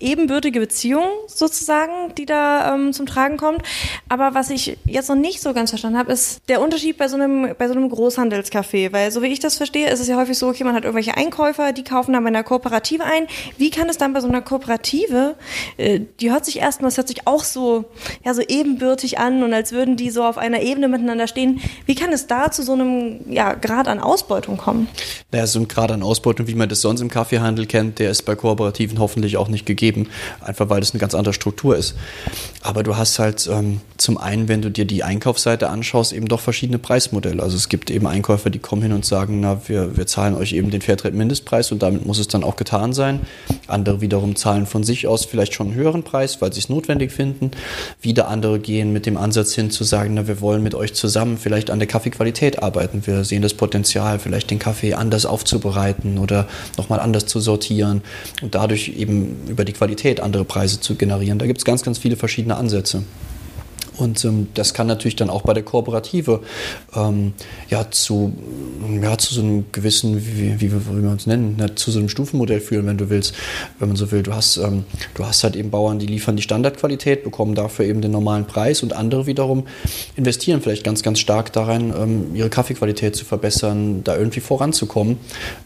ebenbürtige 0.00 0.60
Beziehung 0.60 1.04
sozusagen, 1.26 2.14
die 2.16 2.26
da 2.26 2.74
ähm, 2.74 2.92
zum 2.92 3.06
Tragen 3.06 3.36
kommt. 3.36 3.62
Aber 4.08 4.34
was 4.34 4.50
ich 4.50 4.78
jetzt 4.84 5.08
noch 5.08 5.16
nicht 5.16 5.40
so 5.40 5.52
ganz 5.52 5.70
verstanden 5.70 5.98
habe, 5.98 6.12
ist 6.12 6.40
der 6.48 6.60
Unterschied 6.60 6.96
bei 6.98 7.08
so 7.08 7.16
einem, 7.16 7.54
bei 7.58 7.68
so 7.68 7.74
einem 7.74 7.88
Großhandelscafé. 7.90 8.92
Weil 8.92 9.10
so 9.10 9.22
wie 9.22 9.28
ich 9.28 9.40
das 9.40 9.56
verstehe, 9.56 9.90
ist 9.90 10.00
es 10.00 10.08
ja 10.08 10.16
häufig 10.16 10.38
so, 10.38 10.48
okay, 10.48 10.64
man 10.64 10.74
hat 10.74 10.84
irgendwelche 10.84 11.16
Einkäufer, 11.16 11.72
die 11.72 11.84
kaufen 11.84 12.12
dann 12.12 12.22
bei 12.22 12.28
einer 12.28 12.44
Kooperative 12.44 13.04
ein. 13.04 13.26
Wie 13.56 13.70
kann 13.70 13.88
es 13.88 13.98
dann 13.98 14.12
bei 14.12 14.20
so 14.20 14.28
einer 14.28 14.42
Kooperative, 14.42 15.34
äh, 15.76 16.00
die 16.20 16.30
hört 16.30 16.44
sich 16.44 16.58
erstmal, 16.58 16.88
das 16.88 16.96
hört 16.96 17.08
sich 17.08 17.26
auch 17.26 17.44
so, 17.44 17.84
ja, 18.24 18.34
so 18.34 18.42
ebenbürtig 18.42 19.18
an 19.18 19.42
und 19.42 19.52
als 19.52 19.72
würden 19.72 19.96
die 19.96 20.10
so 20.10 20.24
auf 20.24 20.38
einer 20.38 20.62
Ebene 20.62 20.88
miteinander 20.88 21.26
stehen. 21.26 21.60
Wie 21.86 21.94
kann 21.94 22.12
es 22.12 22.26
da 22.26 22.50
zu 22.50 22.62
so 22.62 22.72
einem 22.72 23.20
ja, 23.30 23.54
Grad 23.54 23.88
an 23.88 24.00
Ausbeutung 24.00 24.56
kommen? 24.56 24.88
Naja, 25.30 25.46
so 25.46 25.60
ein 25.60 25.68
Grad 25.68 25.90
an 25.90 26.02
Ausbeutung, 26.02 26.46
wie 26.46 26.54
man 26.54 26.68
das 26.68 26.80
sonst 26.80 27.00
im 27.00 27.08
Kaffeehandel 27.08 27.66
kennt, 27.66 27.98
der 27.98 28.10
ist 28.10 28.22
bei 28.22 28.34
Kooperativen 28.34 28.98
hoffentlich 28.98 29.36
auch 29.36 29.48
nicht 29.48 29.66
gegeben, 29.68 30.08
einfach 30.40 30.68
weil 30.68 30.80
das 30.80 30.90
eine 30.90 31.00
ganz 31.00 31.14
andere 31.14 31.32
Struktur 31.32 31.76
ist. 31.76 31.94
Aber 32.62 32.82
du 32.82 32.96
hast 32.96 33.20
halt 33.20 33.48
ähm, 33.50 33.80
zum 33.96 34.18
einen, 34.18 34.48
wenn 34.48 34.62
du 34.62 34.70
dir 34.70 34.84
die 34.84 35.04
Einkaufsseite 35.04 35.68
anschaust, 35.68 36.12
eben 36.12 36.26
doch 36.26 36.40
verschiedene 36.40 36.78
Preismodelle. 36.78 37.40
Also 37.40 37.56
es 37.56 37.68
gibt 37.68 37.90
eben 37.90 38.06
Einkäufer, 38.06 38.50
die 38.50 38.58
kommen 38.58 38.82
hin 38.82 38.92
und 38.92 39.04
sagen, 39.04 39.40
na, 39.40 39.60
wir, 39.68 39.96
wir 39.96 40.06
zahlen 40.06 40.34
euch 40.34 40.52
eben 40.52 40.70
den 40.70 40.80
Fairtrade-Mindestpreis 40.80 41.70
und 41.70 41.82
damit 41.82 42.04
muss 42.04 42.18
es 42.18 42.26
dann 42.26 42.42
auch 42.42 42.56
getan 42.56 42.92
sein. 42.92 43.20
Andere 43.68 44.00
wiederum 44.00 44.34
zahlen 44.34 44.66
von 44.66 44.82
sich 44.82 45.06
aus 45.06 45.24
vielleicht 45.24 45.54
schon 45.54 45.68
einen 45.68 45.76
höheren 45.76 46.02
Preis, 46.02 46.40
weil 46.40 46.52
sie 46.52 46.60
es 46.60 46.68
notwendig 46.68 47.12
finden. 47.12 47.52
Wieder 48.00 48.28
andere 48.28 48.58
gehen 48.58 48.92
mit 48.92 49.06
dem 49.06 49.16
Ansatz 49.16 49.54
hin 49.54 49.70
zu 49.70 49.84
sagen, 49.84 50.14
na, 50.14 50.26
wir 50.26 50.40
wollen 50.40 50.62
mit 50.62 50.74
euch 50.74 50.94
zusammen 50.94 51.38
vielleicht 51.38 51.70
an 51.70 51.78
der 51.78 51.88
Kaffeequalität 51.88 52.62
arbeiten. 52.62 53.02
Wir 53.06 53.24
sehen 53.24 53.42
das 53.42 53.54
Potenzial, 53.54 54.18
vielleicht 54.18 54.50
den 54.50 54.58
Kaffee 54.58 54.94
anders 54.94 55.26
aufzubereiten 55.26 56.18
oder 56.18 56.48
nochmal 56.76 57.00
anders 57.00 57.26
zu 57.26 57.40
sortieren 57.40 58.02
und 58.42 58.54
dadurch 58.54 58.88
eben 58.88 59.47
über 59.48 59.64
die 59.64 59.72
Qualität 59.72 60.20
andere 60.20 60.44
Preise 60.44 60.80
zu 60.80 60.94
generieren. 60.94 61.38
Da 61.38 61.46
gibt 61.46 61.58
es 61.58 61.64
ganz, 61.64 61.82
ganz 61.82 61.98
viele 61.98 62.16
verschiedene 62.16 62.56
Ansätze. 62.56 63.02
Und 63.98 64.24
ähm, 64.24 64.48
das 64.54 64.74
kann 64.74 64.86
natürlich 64.86 65.16
dann 65.16 65.30
auch 65.30 65.42
bei 65.42 65.54
der 65.54 65.62
Kooperative 65.62 66.40
ähm, 66.94 67.32
ja, 67.68 67.90
zu, 67.90 68.32
ja, 69.02 69.18
zu 69.18 69.34
so 69.34 69.42
einem 69.42 69.66
gewissen, 69.72 70.24
wie, 70.24 70.60
wie, 70.60 70.72
wie 70.72 71.02
wir 71.02 71.10
uns 71.10 71.26
nennen, 71.26 71.56
na, 71.58 71.74
zu 71.74 71.90
so 71.90 71.98
einem 71.98 72.08
Stufenmodell 72.08 72.60
führen, 72.60 72.86
wenn 72.86 72.96
du 72.96 73.10
willst, 73.10 73.34
wenn 73.78 73.88
man 73.88 73.96
so 73.96 74.10
will. 74.12 74.22
Du 74.22 74.32
hast, 74.32 74.56
ähm, 74.56 74.84
du 75.14 75.24
hast 75.24 75.42
halt 75.44 75.56
eben 75.56 75.70
Bauern, 75.70 75.98
die 75.98 76.06
liefern 76.06 76.36
die 76.36 76.42
Standardqualität, 76.42 77.24
bekommen 77.24 77.54
dafür 77.54 77.84
eben 77.86 78.00
den 78.00 78.12
normalen 78.12 78.46
Preis 78.46 78.82
und 78.82 78.92
andere 78.92 79.26
wiederum 79.26 79.66
investieren 80.16 80.60
vielleicht 80.62 80.84
ganz, 80.84 81.02
ganz 81.02 81.18
stark 81.18 81.52
darin, 81.52 81.92
ähm, 81.96 82.34
ihre 82.34 82.50
Kaffeequalität 82.50 83.16
zu 83.16 83.24
verbessern, 83.24 84.04
da 84.04 84.16
irgendwie 84.16 84.40
voranzukommen. 84.40 85.18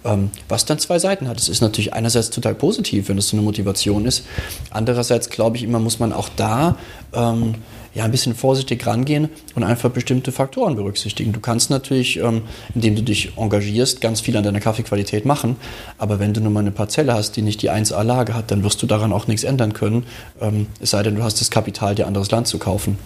Ähm, 0.05 0.31
was 0.49 0.65
dann 0.65 0.79
zwei 0.79 0.99
Seiten 0.99 1.29
hat. 1.29 1.39
Es 1.39 1.49
ist 1.49 1.61
natürlich 1.61 1.93
einerseits 1.93 2.31
total 2.31 2.55
positiv, 2.55 3.09
wenn 3.09 3.19
es 3.19 3.29
so 3.29 3.37
eine 3.37 3.45
Motivation 3.45 4.07
ist. 4.07 4.25
Andererseits 4.71 5.31
glaube 5.31 5.57
ich 5.57 5.62
immer, 5.62 5.79
muss 5.79 5.99
man 5.99 6.12
auch 6.12 6.29
da 6.35 6.77
ähm, 7.15 7.57
ja, 7.95 8.05
ein 8.05 8.11
bisschen 8.11 8.35
vorsichtig 8.35 8.87
rangehen 8.87 9.29
und 9.55 9.65
einfach 9.65 9.91
bestimmte 9.91 10.33
Faktoren 10.33 10.77
berücksichtigen. 10.77 11.33
Du 11.33 11.41
kannst 11.41 11.71
natürlich, 11.71 12.19
ähm, 12.19 12.43
indem 12.75 12.97
du 12.97 13.03
dich 13.03 13.37
engagierst, 13.37 14.01
ganz 14.01 14.21
viel 14.21 14.37
an 14.37 14.45
deiner 14.45 14.61
Kaffeequalität 14.61 15.25
machen, 15.25 15.57
aber 15.99 16.19
wenn 16.19 16.33
du 16.33 16.41
nur 16.41 16.51
mal 16.51 16.61
eine 16.61 16.71
Parzelle 16.71 17.13
hast, 17.13 17.37
die 17.37 17.43
nicht 17.43 17.61
die 17.63 17.71
1A-Lage 17.71 18.35
hat, 18.35 18.51
dann 18.51 18.65
wirst 18.65 18.83
du 18.83 18.87
daran 18.87 19.13
auch 19.13 19.27
nichts 19.27 19.45
ändern 19.45 19.73
können, 19.73 20.05
ähm, 20.41 20.67
es 20.81 20.91
sei 20.91 21.03
denn, 21.03 21.17
du 21.17 21.23
hast 21.23 21.41
das 21.41 21.51
Kapital, 21.51 21.95
dir 21.95 22.07
anderes 22.07 22.31
Land 22.31 22.47
zu 22.47 22.59
kaufen. 22.59 22.99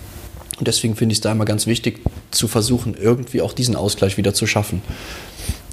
Und 0.59 0.67
deswegen 0.69 0.97
finde 0.97 1.13
ich 1.13 1.19
es 1.19 1.21
da 1.23 1.33
immer 1.33 1.45
ganz 1.45 1.67
wichtig, 1.67 2.01
zu 2.31 2.49
versuchen, 2.49 2.95
irgendwie 2.99 3.43
auch 3.43 3.53
diesen 3.53 3.77
Ausgleich 3.77 4.17
wieder 4.17 4.33
zu 4.33 4.47
schaffen 4.47 4.83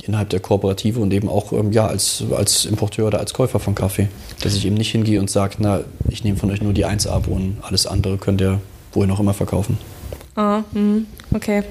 innerhalb 0.05 0.29
der 0.29 0.41
Kooperative 0.41 0.99
und 0.99 1.13
eben 1.13 1.29
auch 1.29 1.53
ähm, 1.53 1.71
ja, 1.71 1.87
als, 1.87 2.23
als 2.35 2.65
Importeur 2.65 3.07
oder 3.07 3.19
als 3.19 3.33
Käufer 3.33 3.59
von 3.59 3.73
Kaffee. 3.73 4.09
Dass 4.41 4.53
ich 4.53 4.65
eben 4.65 4.75
nicht 4.75 4.91
hingehe 4.91 5.19
und 5.19 5.29
sage, 5.29 5.55
na, 5.59 5.81
ich 6.09 6.25
nehme 6.25 6.37
von 6.37 6.51
euch 6.51 6.61
nur 6.61 6.73
die 6.73 6.85
1A-Bohnen, 6.85 7.59
alles 7.61 7.87
andere 7.87 8.17
könnt 8.17 8.41
ihr 8.41 8.59
wohin 8.93 9.11
auch 9.11 9.19
immer 9.19 9.33
verkaufen. 9.33 9.77
Ah, 10.35 10.63
mh, 10.71 11.01
okay. 11.33 11.63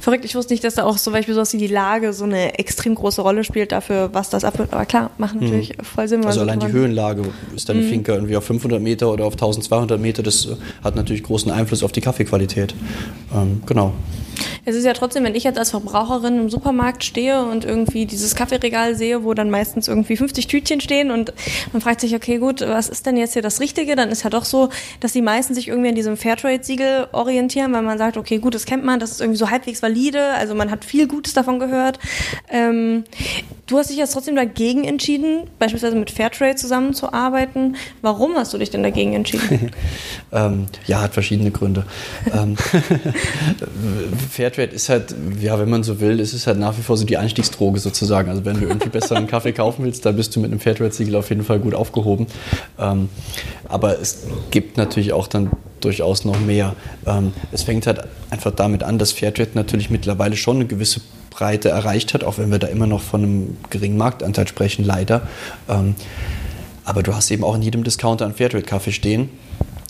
Verrückt, 0.00 0.24
ich 0.24 0.34
wusste 0.34 0.52
nicht, 0.52 0.62
dass 0.62 0.74
da 0.74 0.84
auch 0.84 0.98
so 0.98 1.10
Beispiel 1.10 1.34
sowas 1.34 1.52
wie 1.54 1.58
die 1.58 1.66
Lage 1.66 2.12
so 2.12 2.24
eine 2.24 2.58
extrem 2.58 2.94
große 2.94 3.22
Rolle 3.22 3.42
spielt 3.42 3.72
dafür, 3.72 4.10
was 4.12 4.28
das 4.28 4.44
abwirft. 4.44 4.72
Aber 4.72 4.84
klar, 4.84 5.10
macht 5.18 5.34
mhm. 5.34 5.42
natürlich 5.42 5.76
mhm. 5.76 5.82
voll 5.82 6.06
Sinn. 6.06 6.24
Also 6.24 6.40
allein 6.40 6.60
die 6.60 6.70
Höhenlage, 6.70 7.22
ist 7.54 7.68
deine 7.68 7.80
mhm. 7.80 7.88
Finca 7.88 8.12
irgendwie 8.12 8.36
auf 8.36 8.44
500 8.44 8.80
Meter 8.80 9.10
oder 9.10 9.24
auf 9.24 9.32
1200 9.32 10.00
Meter, 10.00 10.22
das 10.22 10.48
hat 10.84 10.94
natürlich 10.94 11.22
großen 11.22 11.50
Einfluss 11.50 11.82
auf 11.82 11.92
die 11.92 12.02
Kaffeequalität. 12.02 12.74
Ähm, 13.34 13.62
genau. 13.66 13.94
Es 14.66 14.74
ist 14.74 14.84
ja 14.84 14.94
trotzdem, 14.94 15.22
wenn 15.22 15.36
ich 15.36 15.44
jetzt 15.44 15.60
als 15.60 15.70
Verbraucherin 15.70 16.40
im 16.40 16.50
Supermarkt 16.50 17.04
stehe 17.04 17.44
und 17.44 17.64
irgendwie 17.64 18.04
dieses 18.04 18.34
Kaffeeregal 18.34 18.96
sehe, 18.96 19.22
wo 19.22 19.32
dann 19.32 19.48
meistens 19.48 19.86
irgendwie 19.86 20.16
50 20.16 20.48
Tütchen 20.48 20.80
stehen 20.80 21.12
und 21.12 21.32
man 21.72 21.80
fragt 21.80 22.00
sich, 22.00 22.16
okay, 22.16 22.38
gut, 22.38 22.62
was 22.62 22.88
ist 22.88 23.06
denn 23.06 23.16
jetzt 23.16 23.34
hier 23.34 23.42
das 23.42 23.60
Richtige? 23.60 23.94
Dann 23.94 24.10
ist 24.10 24.24
ja 24.24 24.30
doch 24.30 24.44
so, 24.44 24.70
dass 24.98 25.12
die 25.12 25.22
meisten 25.22 25.54
sich 25.54 25.68
irgendwie 25.68 25.90
an 25.90 25.94
diesem 25.94 26.16
Fairtrade-Siegel 26.16 27.06
orientieren, 27.12 27.72
weil 27.72 27.82
man 27.82 27.96
sagt, 27.96 28.16
okay, 28.16 28.38
gut, 28.38 28.56
das 28.56 28.64
kennt 28.66 28.84
man, 28.84 28.98
das 28.98 29.12
ist 29.12 29.20
irgendwie 29.20 29.38
so 29.38 29.50
halbwegs 29.50 29.84
valide, 29.84 30.32
also 30.34 30.56
man 30.56 30.72
hat 30.72 30.84
viel 30.84 31.06
Gutes 31.06 31.32
davon 31.32 31.60
gehört. 31.60 32.00
Ähm, 32.50 33.04
du 33.68 33.78
hast 33.78 33.90
dich 33.90 33.98
jetzt 33.98 34.14
trotzdem 34.14 34.34
dagegen 34.34 34.82
entschieden, 34.82 35.44
beispielsweise 35.60 35.94
mit 35.94 36.10
Fairtrade 36.10 36.56
zusammenzuarbeiten. 36.56 37.76
Warum 38.02 38.34
hast 38.34 38.52
du 38.52 38.58
dich 38.58 38.70
denn 38.70 38.82
dagegen 38.82 39.12
entschieden? 39.12 39.70
ähm, 40.32 40.66
ja, 40.88 41.02
hat 41.02 41.14
verschiedene 41.14 41.52
Gründe. 41.52 41.84
Ähm, 42.34 42.56
Fairtrade 44.30 44.55
ist 44.56 44.88
halt, 44.88 45.14
ja, 45.40 45.58
wenn 45.58 45.68
man 45.68 45.82
so 45.82 46.00
will, 46.00 46.20
ist 46.20 46.32
es 46.32 46.46
halt 46.46 46.58
nach 46.58 46.76
wie 46.78 46.82
vor 46.82 46.96
so 46.96 47.04
die 47.04 47.16
Einstiegsdroge 47.16 47.78
sozusagen. 47.80 48.30
Also 48.30 48.44
wenn 48.44 48.60
du 48.60 48.66
irgendwie 48.66 48.88
besseren 48.88 49.26
Kaffee 49.26 49.52
kaufen 49.52 49.84
willst, 49.84 50.04
dann 50.06 50.16
bist 50.16 50.34
du 50.34 50.40
mit 50.40 50.50
einem 50.50 50.60
Fairtrade-Siegel 50.60 51.14
auf 51.14 51.28
jeden 51.28 51.44
Fall 51.44 51.58
gut 51.58 51.74
aufgehoben. 51.74 52.26
Ähm, 52.78 53.08
aber 53.68 54.00
es 54.00 54.24
gibt 54.50 54.76
natürlich 54.76 55.12
auch 55.12 55.26
dann 55.28 55.50
durchaus 55.80 56.24
noch 56.24 56.38
mehr. 56.40 56.74
Ähm, 57.06 57.32
es 57.52 57.62
fängt 57.62 57.86
halt 57.86 58.04
einfach 58.30 58.50
damit 58.50 58.82
an, 58.82 58.98
dass 58.98 59.12
Fairtrade 59.12 59.50
natürlich 59.54 59.90
mittlerweile 59.90 60.36
schon 60.36 60.56
eine 60.56 60.66
gewisse 60.66 61.00
Breite 61.30 61.68
erreicht 61.68 62.14
hat, 62.14 62.24
auch 62.24 62.38
wenn 62.38 62.50
wir 62.50 62.58
da 62.58 62.66
immer 62.66 62.86
noch 62.86 63.02
von 63.02 63.22
einem 63.22 63.56
geringen 63.70 63.98
Marktanteil 63.98 64.48
sprechen, 64.48 64.84
leider. 64.84 65.28
Ähm, 65.68 65.94
aber 66.84 67.02
du 67.02 67.14
hast 67.14 67.30
eben 67.30 67.44
auch 67.44 67.54
in 67.54 67.62
jedem 67.62 67.84
Discounter 67.84 68.24
einen 68.24 68.34
Fairtrade-Kaffee 68.34 68.92
stehen, 68.92 69.28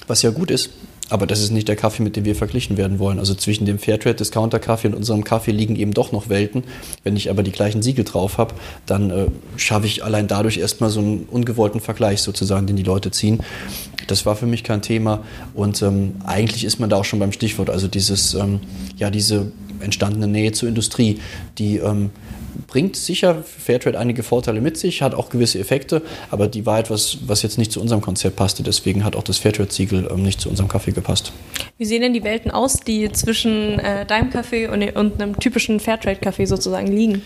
was 0.06 0.22
ja 0.22 0.30
gut 0.30 0.50
ist. 0.50 0.70
Aber 1.08 1.26
das 1.26 1.40
ist 1.40 1.52
nicht 1.52 1.68
der 1.68 1.76
Kaffee, 1.76 2.02
mit 2.02 2.16
dem 2.16 2.24
wir 2.24 2.34
verglichen 2.34 2.76
werden 2.76 2.98
wollen. 2.98 3.20
Also 3.20 3.34
zwischen 3.34 3.64
dem 3.64 3.78
Fairtrade-Discounter-Kaffee 3.78 4.88
und 4.88 4.94
unserem 4.94 5.22
Kaffee 5.22 5.52
liegen 5.52 5.76
eben 5.76 5.94
doch 5.94 6.10
noch 6.10 6.28
Welten. 6.28 6.64
Wenn 7.04 7.16
ich 7.16 7.30
aber 7.30 7.44
die 7.44 7.52
gleichen 7.52 7.80
Siegel 7.80 8.04
drauf 8.04 8.38
habe, 8.38 8.54
dann 8.86 9.10
äh, 9.10 9.26
schaffe 9.56 9.86
ich 9.86 10.02
allein 10.02 10.26
dadurch 10.26 10.58
erstmal 10.58 10.90
so 10.90 11.00
einen 11.00 11.28
ungewollten 11.30 11.80
Vergleich 11.80 12.22
sozusagen, 12.22 12.66
den 12.66 12.76
die 12.76 12.82
Leute 12.82 13.12
ziehen. 13.12 13.40
Das 14.08 14.26
war 14.26 14.34
für 14.34 14.46
mich 14.46 14.64
kein 14.64 14.82
Thema. 14.82 15.22
Und 15.54 15.80
ähm, 15.82 16.16
eigentlich 16.24 16.64
ist 16.64 16.80
man 16.80 16.90
da 16.90 16.96
auch 16.96 17.04
schon 17.04 17.20
beim 17.20 17.32
Stichwort. 17.32 17.70
Also 17.70 17.86
dieses, 17.86 18.34
ähm, 18.34 18.60
ja, 18.96 19.10
diese 19.10 19.52
entstandene 19.80 20.26
Nähe 20.26 20.52
zur 20.52 20.68
Industrie, 20.68 21.20
die 21.58 21.76
ähm, 21.76 22.10
bringt 22.66 22.96
sicher 22.96 23.42
Fairtrade 23.42 23.98
einige 23.98 24.22
Vorteile 24.22 24.60
mit 24.60 24.76
sich, 24.76 25.02
hat 25.02 25.14
auch 25.14 25.28
gewisse 25.28 25.58
Effekte, 25.58 26.02
aber 26.30 26.48
die 26.48 26.66
war 26.66 26.78
etwas, 26.78 27.18
was 27.26 27.42
jetzt 27.42 27.58
nicht 27.58 27.72
zu 27.72 27.80
unserem 27.80 28.00
Konzept 28.00 28.36
passte. 28.36 28.62
Deswegen 28.62 29.04
hat 29.04 29.16
auch 29.16 29.22
das 29.22 29.38
Fairtrade-Siegel 29.38 30.08
ähm, 30.10 30.22
nicht 30.22 30.40
zu 30.40 30.48
unserem 30.48 30.68
Kaffee 30.68 30.92
gepasst. 30.92 31.32
Wie 31.78 31.84
sehen 31.84 32.00
denn 32.00 32.14
die 32.14 32.24
Welten 32.24 32.50
aus, 32.50 32.80
die 32.80 33.10
zwischen 33.12 33.78
äh, 33.78 34.06
deinem 34.06 34.30
Kaffee 34.30 34.66
und, 34.68 34.82
und 34.96 35.20
einem 35.20 35.38
typischen 35.38 35.78
Fairtrade-Kaffee 35.80 36.46
sozusagen 36.46 36.86
liegen? 36.86 37.22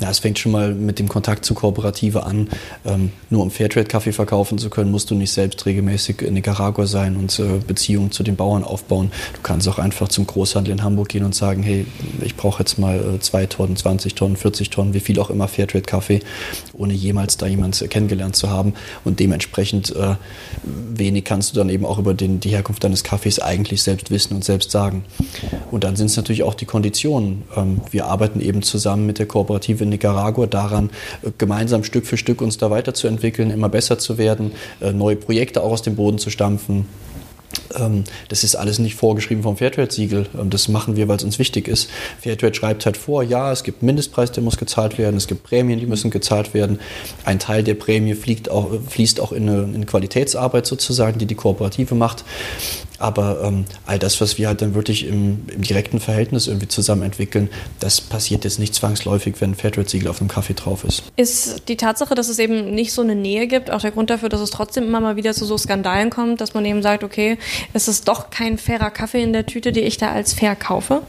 Ja, 0.00 0.10
es 0.10 0.20
fängt 0.20 0.38
schon 0.38 0.52
mal 0.52 0.74
mit 0.74 0.98
dem 0.98 1.08
Kontakt 1.08 1.44
zu 1.44 1.54
Kooperative 1.54 2.24
an. 2.24 2.48
Ähm, 2.86 3.12
nur 3.28 3.42
um 3.42 3.50
Fairtrade-Kaffee 3.50 4.12
verkaufen 4.12 4.58
zu 4.58 4.70
können, 4.70 4.90
musst 4.90 5.10
du 5.10 5.14
nicht 5.14 5.32
selbst 5.32 5.66
regelmäßig 5.66 6.22
in 6.22 6.34
Nicaragua 6.34 6.86
sein 6.86 7.16
und 7.16 7.38
äh, 7.38 7.58
Beziehungen 7.66 8.12
zu 8.12 8.22
den 8.22 8.36
Bauern 8.36 8.64
aufbauen. 8.64 9.10
Du 9.34 9.40
kannst 9.42 9.68
auch 9.68 9.78
einfach 9.78 10.08
zum 10.08 10.26
Großhandel 10.26 10.72
in 10.72 10.82
Hamburg 10.82 11.08
gehen 11.08 11.24
und 11.24 11.34
sagen, 11.34 11.62
hey, 11.62 11.86
ich 12.22 12.36
brauche 12.36 12.60
jetzt 12.60 12.78
mal 12.78 13.16
äh, 13.16 13.20
zwei 13.20 13.46
Tonnen, 13.46 13.76
20 13.76 14.14
Tonnen, 14.14 14.36
40 14.36 14.61
Tonnen, 14.70 14.94
wie 14.94 15.00
viel 15.00 15.18
auch 15.18 15.30
immer 15.30 15.48
Fairtrade-Kaffee, 15.48 16.20
ohne 16.72 16.94
jemals 16.94 17.36
da 17.36 17.46
jemand 17.46 17.84
kennengelernt 17.90 18.36
zu 18.36 18.50
haben. 18.50 18.74
Und 19.04 19.20
dementsprechend 19.20 19.94
äh, 19.94 20.16
wenig 20.64 21.24
kannst 21.24 21.52
du 21.52 21.58
dann 21.58 21.68
eben 21.68 21.84
auch 21.84 21.98
über 21.98 22.14
den, 22.14 22.40
die 22.40 22.50
Herkunft 22.50 22.84
deines 22.84 23.04
Kaffees 23.04 23.38
eigentlich 23.38 23.82
selbst 23.82 24.10
wissen 24.10 24.34
und 24.34 24.44
selbst 24.44 24.70
sagen. 24.70 25.04
Und 25.70 25.84
dann 25.84 25.96
sind 25.96 26.06
es 26.06 26.16
natürlich 26.16 26.42
auch 26.42 26.54
die 26.54 26.66
Konditionen. 26.66 27.42
Ähm, 27.56 27.80
wir 27.90 28.06
arbeiten 28.06 28.40
eben 28.40 28.62
zusammen 28.62 29.06
mit 29.06 29.18
der 29.18 29.26
Kooperative 29.26 29.84
in 29.84 29.90
Nicaragua 29.90 30.46
daran, 30.46 30.90
äh, 31.22 31.30
gemeinsam 31.36 31.84
Stück 31.84 32.06
für 32.06 32.16
Stück 32.16 32.40
uns 32.40 32.58
da 32.58 32.70
weiterzuentwickeln, 32.70 33.50
immer 33.50 33.68
besser 33.68 33.98
zu 33.98 34.18
werden, 34.18 34.52
äh, 34.80 34.92
neue 34.92 35.16
Projekte 35.16 35.62
auch 35.62 35.72
aus 35.72 35.82
dem 35.82 35.96
Boden 35.96 36.18
zu 36.18 36.30
stampfen. 36.30 36.86
Ähm, 37.78 38.04
das 38.28 38.44
ist 38.44 38.54
alles 38.54 38.78
nicht 38.78 38.96
vorgeschrieben 38.96 39.42
vom 39.42 39.56
Fairtrade-Siegel. 39.56 40.26
Ähm, 40.38 40.50
das 40.50 40.68
machen 40.68 40.96
wir, 40.96 41.08
weil 41.08 41.16
es 41.16 41.24
uns 41.24 41.38
wichtig 41.38 41.68
ist. 41.68 41.88
Fairtrade 42.20 42.54
schreibt 42.54 42.86
halt 42.86 42.96
vor, 42.96 43.22
ja, 43.22 43.52
es 43.52 43.64
gibt 43.64 43.82
einen 43.82 43.86
Mindestpreis, 43.86 44.32
der 44.32 44.42
muss 44.42 44.56
gezahlt 44.56 44.98
werden, 44.98 45.16
es 45.16 45.26
gibt 45.26 45.42
Prämien, 45.42 45.78
die 45.78 45.86
müssen 45.86 46.10
gezahlt 46.10 46.54
werden. 46.54 46.80
Ein 47.24 47.38
Teil 47.38 47.62
der 47.62 47.74
Prämie 47.74 48.16
auch, 48.50 48.70
fließt 48.88 49.20
auch 49.20 49.32
in 49.32 49.48
eine, 49.48 49.62
in 49.74 49.86
Qualitätsarbeit 49.86 50.66
sozusagen, 50.66 51.18
die 51.18 51.26
die 51.26 51.34
Kooperative 51.34 51.94
macht. 51.94 52.24
Aber 53.02 53.42
ähm, 53.42 53.64
all 53.84 53.98
das, 53.98 54.20
was 54.20 54.38
wir 54.38 54.46
halt 54.46 54.62
dann 54.62 54.74
wirklich 54.74 55.06
im, 55.06 55.40
im, 55.48 55.62
direkten 55.62 55.98
Verhältnis 55.98 56.46
irgendwie 56.46 56.68
zusammen 56.68 57.02
entwickeln, 57.02 57.50
das 57.80 58.00
passiert 58.00 58.44
jetzt 58.44 58.60
nicht 58.60 58.74
zwangsläufig, 58.76 59.34
wenn 59.40 59.50
ein 59.50 59.54
Fairtrade-Siegel 59.56 60.06
auf 60.06 60.20
einem 60.20 60.28
Kaffee 60.28 60.54
drauf 60.54 60.84
ist. 60.84 61.02
Ist 61.16 61.68
die 61.68 61.76
Tatsache, 61.76 62.14
dass 62.14 62.28
es 62.28 62.38
eben 62.38 62.74
nicht 62.74 62.92
so 62.92 63.02
eine 63.02 63.16
Nähe 63.16 63.48
gibt, 63.48 63.72
auch 63.72 63.80
der 63.80 63.90
Grund 63.90 64.10
dafür, 64.10 64.28
dass 64.28 64.40
es 64.40 64.50
trotzdem 64.50 64.84
immer 64.84 65.00
mal 65.00 65.16
wieder 65.16 65.34
zu 65.34 65.44
so 65.44 65.58
Skandalen 65.58 66.10
kommt, 66.10 66.40
dass 66.40 66.54
man 66.54 66.64
eben 66.64 66.80
sagt, 66.80 67.02
okay, 67.02 67.38
es 67.72 67.88
ist 67.88 68.06
doch 68.06 68.30
kein 68.30 68.56
fairer 68.56 68.90
Kaffee 68.90 69.22
in 69.22 69.32
der 69.32 69.46
Tüte, 69.46 69.72
die 69.72 69.80
ich 69.80 69.96
da 69.96 70.12
als 70.12 70.32
fair 70.32 70.54
kaufe? 70.54 71.02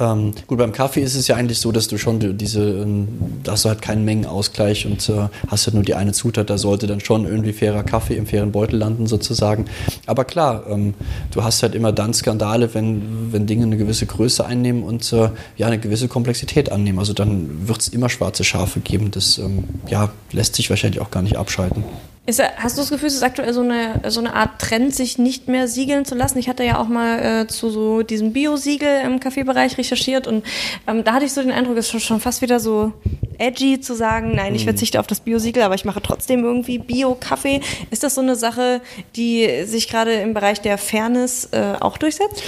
Ähm, 0.00 0.32
gut, 0.46 0.58
beim 0.58 0.72
Kaffee 0.72 1.00
ist 1.00 1.14
es 1.14 1.26
ja 1.26 1.36
eigentlich 1.36 1.58
so, 1.58 1.72
dass 1.72 1.88
du 1.88 1.98
schon 1.98 2.38
diese, 2.38 2.62
ähm, 2.62 3.08
da 3.42 3.52
hast 3.52 3.64
du 3.64 3.68
halt 3.68 3.82
keinen 3.82 4.04
Mengenausgleich 4.04 4.86
und 4.86 5.08
äh, 5.08 5.28
hast 5.48 5.66
halt 5.66 5.74
nur 5.74 5.82
die 5.82 5.94
eine 5.94 6.12
Zutat, 6.12 6.50
da 6.50 6.58
sollte 6.58 6.86
dann 6.86 7.00
schon 7.00 7.26
irgendwie 7.26 7.52
fairer 7.52 7.82
Kaffee 7.82 8.16
im 8.16 8.26
fairen 8.26 8.52
Beutel 8.52 8.78
landen 8.78 9.06
sozusagen. 9.06 9.64
Aber 10.06 10.24
klar, 10.24 10.64
ähm, 10.68 10.94
du 11.32 11.42
hast 11.42 11.62
halt 11.62 11.74
immer 11.74 11.92
dann 11.92 12.14
Skandale, 12.14 12.72
wenn, 12.74 13.32
wenn 13.32 13.46
Dinge 13.46 13.64
eine 13.64 13.76
gewisse 13.76 14.06
Größe 14.06 14.44
einnehmen 14.44 14.82
und 14.82 15.12
äh, 15.12 15.30
ja, 15.56 15.66
eine 15.66 15.78
gewisse 15.78 16.08
Komplexität 16.08 16.70
annehmen. 16.70 16.98
Also 16.98 17.12
dann 17.12 17.68
wird 17.68 17.80
es 17.80 17.88
immer 17.88 18.08
schwarze 18.08 18.44
Schafe 18.44 18.80
geben. 18.80 19.10
Das 19.10 19.38
ähm, 19.38 19.64
ja, 19.88 20.10
lässt 20.32 20.54
sich 20.54 20.70
wahrscheinlich 20.70 21.00
auch 21.00 21.10
gar 21.10 21.22
nicht 21.22 21.36
abschalten. 21.36 21.84
Ist, 22.28 22.42
hast 22.42 22.76
du 22.76 22.82
das 22.82 22.90
Gefühl, 22.90 23.06
es 23.06 23.14
ist 23.14 23.22
aktuell 23.22 23.54
so 23.54 23.62
eine, 23.62 24.02
so 24.10 24.20
eine 24.20 24.34
Art 24.34 24.60
Trend, 24.60 24.94
sich 24.94 25.16
nicht 25.16 25.48
mehr 25.48 25.66
siegeln 25.66 26.04
zu 26.04 26.14
lassen? 26.14 26.36
Ich 26.36 26.46
hatte 26.46 26.62
ja 26.62 26.78
auch 26.78 26.86
mal 26.86 27.20
äh, 27.20 27.46
zu 27.46 27.70
so 27.70 28.02
diesem 28.02 28.34
Bio-Siegel 28.34 29.00
im 29.06 29.18
Kaffeebereich 29.18 29.78
recherchiert 29.78 30.26
und 30.26 30.44
ähm, 30.86 31.04
da 31.04 31.14
hatte 31.14 31.24
ich 31.24 31.32
so 31.32 31.40
den 31.40 31.52
Eindruck, 31.52 31.78
es 31.78 31.94
ist 31.94 32.02
schon 32.02 32.20
fast 32.20 32.42
wieder 32.42 32.60
so 32.60 32.92
edgy 33.38 33.80
zu 33.80 33.94
sagen, 33.94 34.34
nein, 34.34 34.54
ich 34.54 34.64
mhm. 34.64 34.68
verzichte 34.68 35.00
auf 35.00 35.06
das 35.06 35.20
Bio-Siegel, 35.20 35.62
aber 35.62 35.74
ich 35.74 35.86
mache 35.86 36.02
trotzdem 36.02 36.44
irgendwie 36.44 36.78
Bio-Kaffee. 36.78 37.62
Ist 37.90 38.02
das 38.02 38.16
so 38.16 38.20
eine 38.20 38.36
Sache, 38.36 38.82
die 39.16 39.64
sich 39.64 39.88
gerade 39.88 40.12
im 40.12 40.34
Bereich 40.34 40.60
der 40.60 40.76
Fairness 40.76 41.48
äh, 41.52 41.76
auch 41.80 41.96
durchsetzt? 41.96 42.42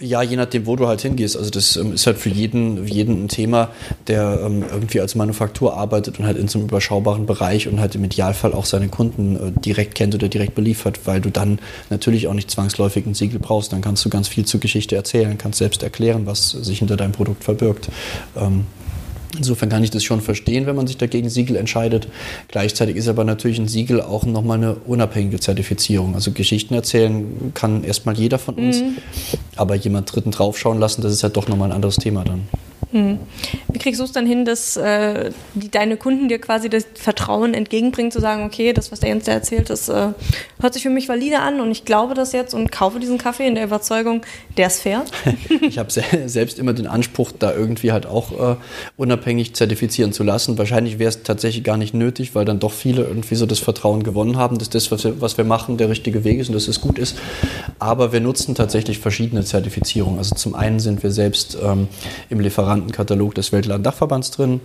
Ja, 0.00 0.22
je 0.22 0.36
nachdem, 0.36 0.66
wo 0.66 0.76
du 0.76 0.86
halt 0.86 1.00
hingehst. 1.00 1.36
Also 1.36 1.50
das 1.50 1.76
ähm, 1.76 1.92
ist 1.92 2.06
halt 2.06 2.18
für 2.18 2.28
jeden, 2.28 2.86
jeden 2.86 3.24
ein 3.24 3.28
Thema, 3.28 3.70
der 4.06 4.40
ähm, 4.44 4.64
irgendwie 4.70 5.00
als 5.00 5.14
Manufaktur 5.14 5.76
arbeitet 5.76 6.18
und 6.18 6.26
halt 6.26 6.38
in 6.38 6.48
so 6.48 6.58
einem 6.58 6.68
überschaubaren 6.68 7.26
Bereich 7.26 7.68
und 7.68 7.80
halt 7.80 7.94
im 7.94 8.04
Idealfall 8.04 8.52
auch 8.52 8.64
seine 8.64 8.88
Kunden 8.88 9.36
äh, 9.36 9.60
direkt 9.60 9.94
kennt 9.94 10.14
oder 10.14 10.28
direkt 10.28 10.54
beliefert, 10.54 11.00
weil 11.04 11.20
du 11.20 11.30
dann 11.30 11.58
natürlich 11.90 12.28
auch 12.28 12.34
nicht 12.34 12.50
zwangsläufig 12.50 13.06
ein 13.06 13.14
Siegel 13.14 13.38
brauchst. 13.38 13.72
Dann 13.72 13.80
kannst 13.80 14.04
du 14.04 14.08
ganz 14.08 14.28
viel 14.28 14.44
zur 14.44 14.60
Geschichte 14.60 14.96
erzählen, 14.96 15.36
kannst 15.38 15.58
selbst 15.58 15.82
erklären, 15.82 16.26
was 16.26 16.50
sich 16.50 16.78
hinter 16.78 16.96
deinem 16.96 17.12
Produkt 17.12 17.44
verbirgt. 17.44 17.88
Ähm, 18.36 18.66
Insofern 19.36 19.68
kann 19.68 19.84
ich 19.84 19.90
das 19.90 20.04
schon 20.04 20.20
verstehen, 20.20 20.66
wenn 20.66 20.76
man 20.76 20.86
sich 20.86 20.96
dagegen 20.96 21.28
Siegel 21.28 21.56
entscheidet. 21.56 22.08
Gleichzeitig 22.48 22.96
ist 22.96 23.08
aber 23.08 23.24
natürlich 23.24 23.58
ein 23.58 23.68
Siegel 23.68 24.00
auch 24.00 24.24
nochmal 24.24 24.58
eine 24.58 24.74
unabhängige 24.74 25.38
Zertifizierung. 25.38 26.14
Also 26.14 26.32
Geschichten 26.32 26.74
erzählen 26.74 27.52
kann 27.54 27.84
erstmal 27.84 28.16
jeder 28.16 28.38
von 28.38 28.54
uns, 28.54 28.80
mhm. 28.80 28.96
aber 29.56 29.74
jemand 29.74 30.14
Dritten 30.14 30.30
draufschauen 30.30 30.78
lassen, 30.78 31.02
das 31.02 31.12
ist 31.12 31.22
halt 31.22 31.36
doch 31.36 31.48
nochmal 31.48 31.68
ein 31.68 31.74
anderes 31.74 31.96
Thema 31.96 32.24
dann. 32.24 32.48
Hm. 32.90 33.18
Wie 33.70 33.78
kriegst 33.78 34.00
du 34.00 34.04
es 34.04 34.12
dann 34.12 34.26
hin, 34.26 34.46
dass 34.46 34.76
äh, 34.76 35.30
die, 35.54 35.70
deine 35.70 35.98
Kunden 35.98 36.28
dir 36.28 36.38
quasi 36.38 36.70
das 36.70 36.86
Vertrauen 36.94 37.52
entgegenbringen, 37.52 38.10
zu 38.10 38.20
sagen, 38.20 38.44
okay, 38.44 38.72
das, 38.72 38.90
was 38.90 39.00
der 39.00 39.10
Jens 39.10 39.24
da 39.24 39.32
erzählt, 39.32 39.68
das 39.68 39.90
äh, 39.90 40.12
hört 40.60 40.74
sich 40.74 40.82
für 40.82 40.90
mich 40.90 41.08
valide 41.08 41.40
an 41.40 41.60
und 41.60 41.70
ich 41.70 41.84
glaube 41.84 42.14
das 42.14 42.32
jetzt 42.32 42.54
und 42.54 42.72
kaufe 42.72 42.98
diesen 42.98 43.18
Kaffee 43.18 43.46
in 43.46 43.56
der 43.56 43.64
Überzeugung, 43.64 44.22
der 44.56 44.68
ist 44.68 44.80
fair? 44.80 45.04
ich 45.60 45.78
habe 45.78 45.90
se 45.90 46.02
selbst 46.26 46.58
immer 46.58 46.72
den 46.72 46.86
Anspruch, 46.86 47.32
da 47.38 47.52
irgendwie 47.52 47.92
halt 47.92 48.06
auch 48.06 48.52
äh, 48.52 48.56
unabhängig 48.96 49.54
zertifizieren 49.54 50.12
zu 50.12 50.22
lassen. 50.22 50.56
Wahrscheinlich 50.56 50.98
wäre 50.98 51.10
es 51.10 51.22
tatsächlich 51.22 51.64
gar 51.64 51.76
nicht 51.76 51.92
nötig, 51.92 52.34
weil 52.34 52.46
dann 52.46 52.58
doch 52.58 52.72
viele 52.72 53.02
irgendwie 53.02 53.34
so 53.34 53.44
das 53.44 53.58
Vertrauen 53.58 54.02
gewonnen 54.02 54.38
haben, 54.38 54.58
dass 54.58 54.70
das, 54.70 54.90
was 54.90 55.04
wir, 55.04 55.20
was 55.20 55.36
wir 55.36 55.44
machen, 55.44 55.76
der 55.76 55.90
richtige 55.90 56.24
Weg 56.24 56.38
ist 56.38 56.48
und 56.48 56.54
dass 56.54 56.68
es 56.68 56.80
gut 56.80 56.98
ist. 56.98 57.18
Aber 57.78 58.12
wir 58.12 58.20
nutzen 58.20 58.54
tatsächlich 58.54 58.98
verschiedene 58.98 59.44
Zertifizierungen. 59.44 60.18
Also 60.18 60.34
zum 60.34 60.54
einen 60.54 60.80
sind 60.80 61.02
wir 61.02 61.10
selbst 61.10 61.56
ähm, 61.62 61.88
im 62.28 62.40
Lieferanten 62.40 62.88
Lieferantenkatalog 62.88 63.34
des 63.34 63.52
Weltladen-Dachverbands 63.52 64.30
drin 64.30 64.60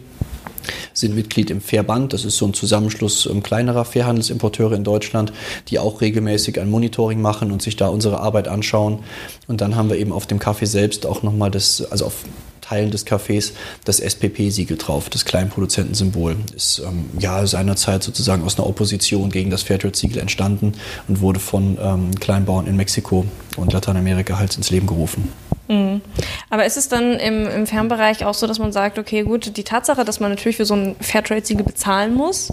sind 0.94 1.16
Mitglied 1.16 1.50
im 1.50 1.62
Fairband. 1.62 2.14
Das 2.14 2.26
ist 2.26 2.38
so 2.38 2.46
ein 2.46 2.54
Zusammenschluss 2.54 3.26
ähm, 3.26 3.44
kleinerer 3.44 3.86
Fairhandelsimporteure 3.86 4.74
in 4.74 4.84
Deutschland, 4.84 5.34
die 5.68 5.80
auch 5.80 6.02
regelmäßig 6.02 6.60
ein 6.60 6.70
Monitoring 6.70 7.22
machen 7.22 7.52
und 7.52 7.62
sich 7.62 7.76
da 7.76 7.88
unsere 7.88 8.20
Arbeit 8.20 8.48
anschauen. 8.48 9.00
Und 9.48 9.62
dann 9.62 9.76
haben 9.76 9.90
wir 9.90 9.98
eben 9.98 10.12
auf 10.12 10.26
dem 10.26 10.40
Kaffee 10.40 10.66
selbst 10.66 11.06
auch 11.06 11.24
nochmal 11.24 11.52
das, 11.52 11.84
also 11.92 12.06
auf 12.06 12.24
Teilen 12.64 12.92
des 12.92 13.06
Cafés 13.06 13.52
das 13.86 14.00
SPP-Siegel 14.00 14.78
drauf, 14.78 15.10
das 15.10 15.26
Kleinproduzentensymbol. 15.26 16.38
Ist 16.56 16.82
ähm, 16.86 17.06
ja 17.20 17.46
seinerzeit 17.46 18.04
sozusagen 18.04 18.44
aus 18.44 18.58
einer 18.58 18.68
Opposition 18.68 19.30
gegen 19.30 19.50
das 19.50 19.64
Fairtrade-Siegel 19.64 20.20
entstanden 20.20 20.74
und 21.08 21.22
wurde 21.22 21.40
von 21.40 21.78
ähm, 21.82 22.12
Kleinbauern 22.20 22.68
in 22.68 22.76
Mexiko 22.76 23.26
und 23.58 23.74
Lateinamerika 23.74 24.40
halt 24.40 24.56
ins 24.56 24.70
Leben 24.70 24.88
gerufen. 24.88 25.30
Mhm. 25.68 26.02
Aber 26.50 26.66
ist 26.66 26.78
es 26.78 26.90
dann 26.90 27.14
im, 27.14 27.48
im 27.48 27.68
Fernbereich 27.68 28.26
auch 28.26 28.34
so, 28.34 28.48
dass 28.48 28.60
man 28.60 28.72
sagt, 28.72 29.00
okay, 29.00 29.24
gut, 29.24 29.56
die 29.58 29.64
Tatsache, 29.64 30.04
dass 30.06 30.20
man 30.20 30.30
natürlich 30.30 30.58
für 30.58 30.66
so 30.66 30.76
ein 30.76 30.96
Fairtrade-Siegel 31.00 31.64
bezahlen 31.64 32.14
muss, 32.14 32.52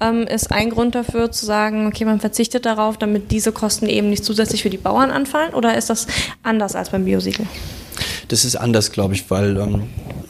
ähm, 0.00 0.22
ist 0.26 0.52
ein 0.52 0.70
Grund 0.70 0.94
dafür 0.94 1.30
zu 1.32 1.44
sagen, 1.44 1.86
okay, 1.86 2.04
man 2.04 2.20
verzichtet 2.20 2.66
darauf, 2.66 2.96
damit 2.98 3.30
diese 3.30 3.52
Kosten 3.52 3.88
eben 3.88 4.10
nicht 4.10 4.24
zusätzlich 4.24 4.62
für 4.62 4.70
die 4.70 4.76
Bauern 4.76 5.10
anfallen? 5.10 5.54
Oder 5.54 5.76
ist 5.76 5.90
das 5.90 6.06
anders 6.42 6.74
als 6.74 6.90
beim 6.90 7.04
Biosiegel? 7.04 7.46
Das 8.32 8.46
ist 8.46 8.56
anders, 8.56 8.92
glaube 8.92 9.12
ich, 9.12 9.30
weil, 9.30 9.58
ähm, 9.58 9.82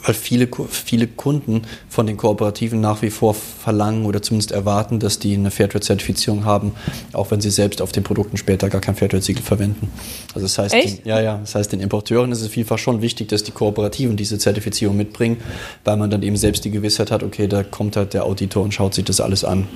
weil 0.05 0.15
viele, 0.17 0.49
viele 0.69 1.07
Kunden 1.07 1.63
von 1.89 2.05
den 2.05 2.17
Kooperativen 2.17 2.81
nach 2.81 3.01
wie 3.01 3.11
vor 3.11 3.33
verlangen 3.33 4.07
oder 4.07 4.21
zumindest 4.21 4.51
erwarten, 4.51 4.99
dass 4.99 5.21
die 5.21 5.35
eine 5.35 5.53
Fairtrade-Zertifizierung 5.53 6.45
haben, 6.45 6.73
auch 7.13 7.31
wenn 7.31 7.41
sie 7.41 7.51
selbst 7.51 7.81
auf 7.81 7.93
den 7.93 8.03
Produkten 8.03 8.37
später 8.37 8.69
gar 8.71 8.81
kein 8.81 8.97
Fairtrade-Siegel 8.97 9.45
verwenden. 9.45 9.89
Also 10.35 10.47
das 10.47 10.59
heißt, 10.59 10.75
den, 10.75 10.99
ja, 11.05 11.21
ja, 11.21 11.39
das 11.39 11.55
heißt, 11.55 11.71
den 11.71 11.79
Importeuren 11.79 12.33
ist 12.33 12.41
es 12.41 12.49
vielfach 12.49 12.79
schon 12.79 13.03
wichtig, 13.03 13.29
dass 13.29 13.45
die 13.45 13.53
Kooperativen 13.53 14.17
diese 14.17 14.37
Zertifizierung 14.37 14.97
mitbringen, 14.97 15.37
weil 15.85 15.97
man 15.97 16.11
dann 16.11 16.25
eben 16.25 16.37
selbst 16.37 16.65
die 16.65 16.73
Gewissheit 16.73 17.13
hat, 17.13 17.23
okay, 17.23 17.47
da 17.47 17.63
kommt 17.63 17.95
halt 17.95 18.15
der 18.15 18.25
Auditor 18.25 18.65
und 18.65 18.75
schaut 18.75 18.95
sich 18.95 19.05
das 19.05 19.21
alles 19.21 19.45
an. 19.45 19.69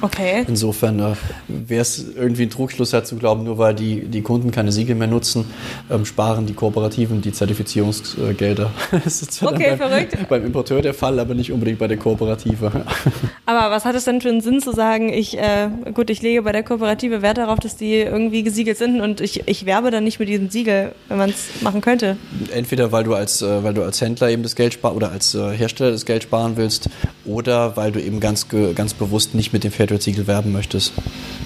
Okay. 0.00 0.44
Insofern 0.46 1.00
äh, 1.00 1.14
wäre 1.48 1.82
es 1.82 2.04
irgendwie 2.14 2.44
ein 2.44 2.50
Trugschluss 2.50 2.90
zu 2.90 3.16
glauben, 3.16 3.44
nur 3.44 3.58
weil 3.58 3.74
die, 3.74 4.02
die 4.02 4.22
Kunden 4.22 4.50
keine 4.50 4.72
Siegel 4.72 4.94
mehr 4.94 5.08
nutzen, 5.08 5.44
ähm, 5.90 6.04
sparen 6.04 6.46
die 6.46 6.54
Kooperativen 6.54 7.20
die 7.20 7.32
Zertifizierungsgelder. 7.32 8.70
das 9.04 9.22
ist 9.22 9.32
zwar 9.32 9.52
okay, 9.52 9.76
beim, 9.76 9.78
verrückt. 9.78 10.16
beim 10.28 10.44
Importeur 10.44 10.82
der 10.82 10.94
Fall, 10.94 11.18
aber 11.18 11.34
nicht 11.34 11.52
unbedingt 11.52 11.78
bei 11.78 11.88
der 11.88 11.96
Kooperative. 11.96 12.84
aber 13.46 13.74
was 13.74 13.84
hat 13.84 13.94
es 13.94 14.04
denn 14.04 14.20
für 14.20 14.28
einen 14.28 14.40
Sinn 14.40 14.60
zu 14.60 14.72
sagen, 14.72 15.12
ich, 15.12 15.38
äh, 15.38 15.68
gut, 15.94 16.10
ich 16.10 16.22
lege 16.22 16.42
bei 16.42 16.52
der 16.52 16.62
Kooperative 16.62 17.22
Wert 17.22 17.38
darauf, 17.38 17.58
dass 17.58 17.76
die 17.76 17.94
irgendwie 17.94 18.42
gesiegelt 18.42 18.78
sind 18.78 19.00
und 19.00 19.20
ich, 19.20 19.46
ich 19.46 19.66
werbe 19.66 19.90
dann 19.90 20.04
nicht 20.04 20.20
mit 20.20 20.28
diesem 20.28 20.50
Siegel, 20.50 20.92
wenn 21.08 21.18
man 21.18 21.30
es 21.30 21.60
machen 21.62 21.80
könnte? 21.80 22.16
Entweder 22.52 22.92
weil 22.92 23.04
du 23.04 23.14
als, 23.14 23.42
äh, 23.42 23.64
weil 23.64 23.74
du 23.74 23.82
als 23.82 24.00
Händler 24.00 24.30
eben 24.30 24.42
das 24.42 24.54
Geld 24.54 24.74
sparen 24.74 24.96
oder 24.96 25.10
als 25.10 25.34
äh, 25.34 25.50
Hersteller 25.50 25.90
das 25.90 26.04
Geld 26.04 26.22
sparen 26.22 26.56
willst 26.56 26.88
oder 27.24 27.76
weil 27.76 27.92
du 27.92 28.00
eben 28.00 28.20
ganz, 28.20 28.46
ganz 28.48 28.94
bewusst 28.94 29.34
nicht 29.34 29.52
mit 29.52 29.64
dem 29.64 29.72
Fair 29.88 29.98
Fairtrade-Siegel 29.98 30.26
werben 30.26 30.52
möchtest. 30.52 30.92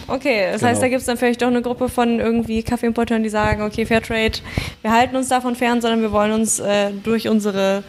Okay, 0.09 0.49
das 0.51 0.61
genau. 0.61 0.71
heißt, 0.71 0.83
da 0.83 0.89
gibt 0.89 1.01
es 1.01 1.07
dann 1.07 1.17
vielleicht 1.17 1.41
doch 1.43 1.47
eine 1.47 1.63
Gruppe 1.63 1.89
von 1.89 2.19
irgendwie 2.19 2.63
Kaffeeimporteuren, 2.63 3.23
die 3.23 3.29
sagen, 3.29 3.63
okay, 3.63 3.87
Fairtrade, 3.87 4.41
wir 4.83 4.93
halten 4.93 5.17
uns 5.17 5.29
davon 5.29 5.55
fern, 5.55 5.81
sondern 5.81 6.03
wir 6.03 6.13
wollen 6.13 6.33
uns 6.33 6.59
äh, 6.59 6.91
durch 7.05 7.29
unsere 7.29 7.85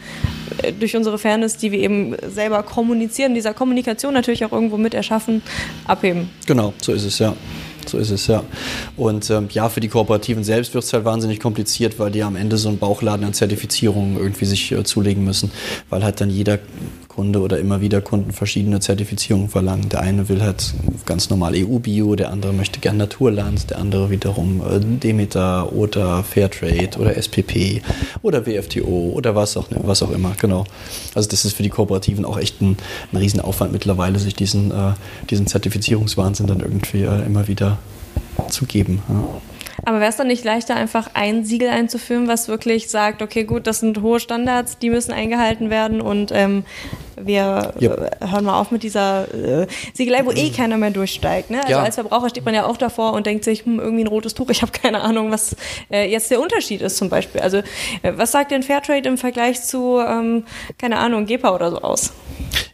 äh, 0.61 0.71
durch 0.71 0.95
unsere 0.95 1.17
Fairness, 1.17 1.57
die 1.57 1.71
wir 1.71 1.79
eben 1.79 2.15
selber 2.27 2.63
kommunizieren, 2.63 3.33
dieser 3.33 3.53
Kommunikation 3.53 4.13
natürlich 4.13 4.45
auch 4.45 4.51
irgendwo 4.51 4.77
mit 4.77 4.93
erschaffen, 4.93 5.41
abheben. 5.85 6.29
Genau, 6.45 6.73
so 6.81 6.93
ist 6.93 7.03
es, 7.03 7.19
ja. 7.19 7.33
So 7.85 7.97
ist 7.97 8.11
es, 8.11 8.27
ja. 8.27 8.43
Und 8.95 9.29
ähm, 9.29 9.49
ja, 9.51 9.67
für 9.67 9.81
die 9.81 9.89
Kooperativen 9.89 10.45
selbst 10.45 10.73
wird 10.73 10.85
es 10.85 10.93
halt 10.93 11.03
wahnsinnig 11.03 11.41
kompliziert, 11.41 11.99
weil 11.99 12.11
die 12.11 12.23
am 12.23 12.37
Ende 12.37 12.55
so 12.55 12.69
einen 12.69 12.77
Bauchladen 12.77 13.25
an 13.25 13.33
Zertifizierungen 13.33 14.17
irgendwie 14.17 14.45
sich 14.45 14.71
äh, 14.71 14.85
zulegen 14.85 15.25
müssen, 15.25 15.51
weil 15.89 16.01
halt 16.01 16.21
dann 16.21 16.29
jeder 16.29 16.59
Kunde 17.15 17.41
oder 17.41 17.59
immer 17.59 17.79
wieder 17.79 18.01
Kunden 18.01 18.31
verschiedene 18.31 18.79
Zertifizierungen 18.79 19.49
verlangen. 19.49 19.89
Der 19.89 20.01
eine 20.01 20.29
will 20.29 20.41
halt 20.41 20.73
ganz 21.05 21.29
normal 21.29 21.53
EU-Bio, 21.55 22.15
der 22.15 22.31
andere 22.31 22.53
möchte 22.53 22.79
gern 22.79 22.97
Naturland, 22.97 23.69
der 23.69 23.77
andere 23.77 24.09
wiederum 24.09 24.61
äh, 24.61 24.79
Demeter 24.79 25.73
oder 25.73 26.23
Fairtrade 26.23 26.97
oder 26.97 27.15
SPP 27.15 27.81
oder 28.23 28.45
WFTO 28.47 29.11
oder 29.13 29.35
was 29.35 29.57
auch, 29.57 29.67
was 29.83 30.01
auch 30.01 30.11
immer, 30.11 30.33
genau. 30.39 30.65
Also 31.13 31.29
das 31.29 31.45
ist 31.45 31.53
für 31.53 31.63
die 31.63 31.69
Kooperativen 31.69 32.25
auch 32.25 32.39
echt 32.39 32.61
ein, 32.61 32.77
ein 33.11 33.17
Riesenaufwand 33.17 33.71
mittlerweile, 33.71 34.17
sich 34.17 34.33
diesen, 34.33 34.71
äh, 34.71 34.93
diesen 35.29 35.45
Zertifizierungswahnsinn 35.45 36.47
dann 36.47 36.61
irgendwie 36.61 37.03
äh, 37.03 37.25
immer 37.25 37.47
wieder 37.47 37.77
zu 38.49 38.65
geben. 38.65 39.03
Ja. 39.07 39.52
Aber 39.85 39.99
wäre 39.99 40.09
es 40.09 40.17
dann 40.17 40.27
nicht 40.27 40.43
leichter, 40.43 40.75
einfach 40.75 41.09
ein 41.13 41.43
Siegel 41.43 41.69
einzuführen, 41.69 42.27
was 42.27 42.47
wirklich 42.47 42.89
sagt, 42.89 43.21
okay, 43.21 43.43
gut, 43.43 43.67
das 43.67 43.79
sind 43.79 44.01
hohe 44.01 44.19
Standards, 44.19 44.77
die 44.77 44.89
müssen 44.89 45.11
eingehalten 45.11 45.69
werden 45.69 46.01
und 46.01 46.31
ähm, 46.31 46.63
wir 47.15 47.73
yep. 47.79 48.17
Äh, 48.21 48.27
hören 48.27 48.45
mal 48.45 48.59
auf 48.59 48.71
mit 48.71 48.83
dieser 48.83 49.33
äh, 49.33 49.67
Siegelei, 49.93 50.25
wo 50.25 50.31
eh 50.31 50.49
keiner 50.49 50.77
mehr 50.77 50.91
durchsteigt. 50.91 51.49
Ne? 51.49 51.59
Also 51.59 51.71
ja. 51.71 51.83
als 51.83 51.95
Verbraucher 51.95 52.29
steht 52.29 52.45
man 52.45 52.53
ja 52.53 52.65
auch 52.65 52.77
davor 52.77 53.13
und 53.13 53.25
denkt 53.25 53.43
sich, 53.43 53.65
hm, 53.65 53.79
irgendwie 53.79 54.03
ein 54.03 54.07
rotes 54.07 54.33
Tuch, 54.33 54.49
ich 54.49 54.61
habe 54.61 54.71
keine 54.71 55.01
Ahnung, 55.01 55.31
was 55.31 55.55
äh, 55.91 56.09
jetzt 56.09 56.31
der 56.31 56.39
Unterschied 56.39 56.81
ist 56.81 56.97
zum 56.97 57.09
Beispiel. 57.09 57.41
Also 57.41 57.57
äh, 57.57 58.13
was 58.15 58.31
sagt 58.31 58.51
denn 58.51 58.63
Fairtrade 58.63 59.07
im 59.07 59.17
Vergleich 59.17 59.61
zu, 59.63 59.99
ähm, 59.99 60.45
keine 60.77 60.97
Ahnung, 60.97 61.25
GEPA 61.25 61.53
oder 61.53 61.71
so 61.71 61.81
aus? 61.81 62.13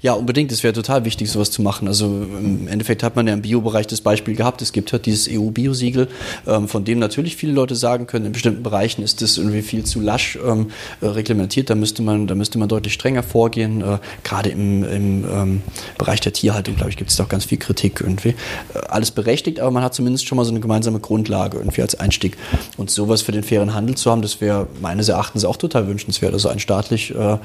Ja, 0.01 0.13
unbedingt. 0.13 0.49
Es 0.53 0.63
wäre 0.63 0.71
total 0.71 1.03
wichtig, 1.03 1.29
sowas 1.29 1.51
zu 1.51 1.62
machen. 1.62 1.89
Also 1.89 2.05
im 2.05 2.69
Endeffekt 2.69 3.03
hat 3.03 3.17
man 3.17 3.27
ja 3.27 3.33
im 3.33 3.41
Biobereich 3.41 3.85
das 3.85 3.99
Beispiel 3.99 4.33
gehabt. 4.33 4.62
Es 4.62 4.71
gibt 4.71 4.93
halt 4.93 5.05
dieses 5.05 5.27
EU-Biosiegel, 5.29 6.07
ähm, 6.47 6.69
von 6.69 6.85
dem 6.85 6.99
natürlich 6.99 7.35
viele 7.35 7.51
Leute 7.51 7.75
sagen 7.75 8.07
können, 8.07 8.27
in 8.27 8.31
bestimmten 8.31 8.63
Bereichen 8.63 9.01
ist 9.03 9.21
das 9.21 9.38
irgendwie 9.38 9.62
viel 9.62 9.83
zu 9.83 9.99
lasch 9.99 10.39
ähm, 10.41 10.71
äh, 11.01 11.07
reglementiert. 11.07 11.69
Da 11.69 11.75
müsste 11.75 12.01
man, 12.01 12.27
da 12.27 12.35
müsste 12.35 12.57
man 12.59 12.69
deutlich 12.69 12.93
strenger 12.93 13.23
vorgehen. 13.23 13.81
Äh, 13.81 13.97
Gerade 14.23 14.47
im, 14.51 14.85
im 14.85 15.25
ähm, 15.29 15.62
Bereich 15.97 16.21
der 16.21 16.31
Tierhaltung, 16.31 16.77
glaube 16.77 16.91
ich, 16.91 16.95
gibt 16.95 17.09
es 17.09 17.17
da 17.17 17.25
auch 17.25 17.29
ganz 17.29 17.43
viel 17.43 17.57
Kritik 17.57 17.99
irgendwie. 17.99 18.35
Äh, 18.73 18.79
alles 18.88 19.12
berechtigt, 19.12 19.59
aber 19.59 19.71
man 19.71 19.83
hat 19.83 19.93
zumindest 19.93 20.25
schon 20.25 20.38
mal 20.38 20.45
so 20.45 20.51
eine 20.51 20.62
gemeinsame 20.62 21.01
Grundlage 21.01 21.57
irgendwie 21.57 21.81
als 21.81 21.99
Einstieg. 21.99 22.38
Und 22.77 22.89
sowas 22.89 23.21
für 23.21 23.33
den 23.33 23.43
fairen 23.43 23.73
Handel 23.73 23.95
zu 23.95 24.09
haben, 24.09 24.21
das 24.21 24.39
wäre 24.39 24.67
meines 24.81 25.09
Erachtens 25.09 25.43
auch 25.43 25.57
total 25.57 25.89
wünschenswert. 25.89 26.31
Also 26.31 26.47
ein 26.47 26.59
staatlich 26.59 27.13
äh, 27.13 27.33
äh 27.33 27.38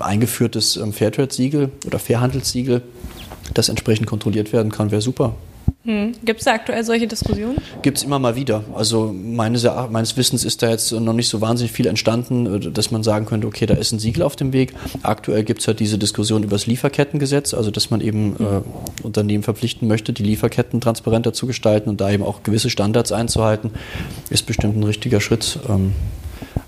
eingeführtes 0.00 0.76
ähm, 0.76 0.94
Fairtrade-Siegel 0.94 1.73
oder 1.86 1.98
Fairhandelssiegel, 1.98 2.82
das 3.52 3.68
entsprechend 3.68 4.06
kontrolliert 4.06 4.52
werden 4.52 4.72
kann, 4.72 4.90
wäre 4.90 5.02
super. 5.02 5.34
Hm. 5.84 6.14
Gibt 6.24 6.40
es 6.40 6.46
da 6.46 6.54
aktuell 6.54 6.82
solche 6.82 7.06
Diskussionen? 7.06 7.58
Gibt 7.82 7.98
es 7.98 8.04
immer 8.04 8.18
mal 8.18 8.36
wieder. 8.36 8.64
Also 8.74 9.12
meines, 9.14 9.64
meines 9.90 10.16
Wissens 10.16 10.42
ist 10.42 10.62
da 10.62 10.70
jetzt 10.70 10.92
noch 10.92 11.12
nicht 11.12 11.28
so 11.28 11.42
wahnsinnig 11.42 11.72
viel 11.72 11.86
entstanden, 11.86 12.46
äh, 12.46 12.70
dass 12.70 12.90
man 12.90 13.02
sagen 13.02 13.26
könnte, 13.26 13.46
okay, 13.46 13.66
da 13.66 13.74
ist 13.74 13.92
ein 13.92 13.98
Siegel 13.98 14.22
auf 14.22 14.34
dem 14.34 14.54
Weg. 14.54 14.72
Aktuell 15.02 15.44
gibt 15.44 15.60
es 15.60 15.66
halt 15.66 15.80
diese 15.80 15.98
Diskussion 15.98 16.42
über 16.42 16.52
das 16.52 16.66
Lieferkettengesetz, 16.66 17.52
also 17.52 17.70
dass 17.70 17.90
man 17.90 18.00
eben 18.00 18.36
äh, 18.36 19.04
Unternehmen 19.04 19.42
verpflichten 19.42 19.86
möchte, 19.86 20.14
die 20.14 20.22
Lieferketten 20.22 20.80
transparenter 20.80 21.34
zu 21.34 21.46
gestalten 21.46 21.90
und 21.90 22.00
da 22.00 22.10
eben 22.10 22.22
auch 22.22 22.42
gewisse 22.42 22.70
Standards 22.70 23.12
einzuhalten, 23.12 23.70
ist 24.30 24.46
bestimmt 24.46 24.78
ein 24.78 24.84
richtiger 24.84 25.20
Schritt. 25.20 25.58
Ähm, 25.68 25.92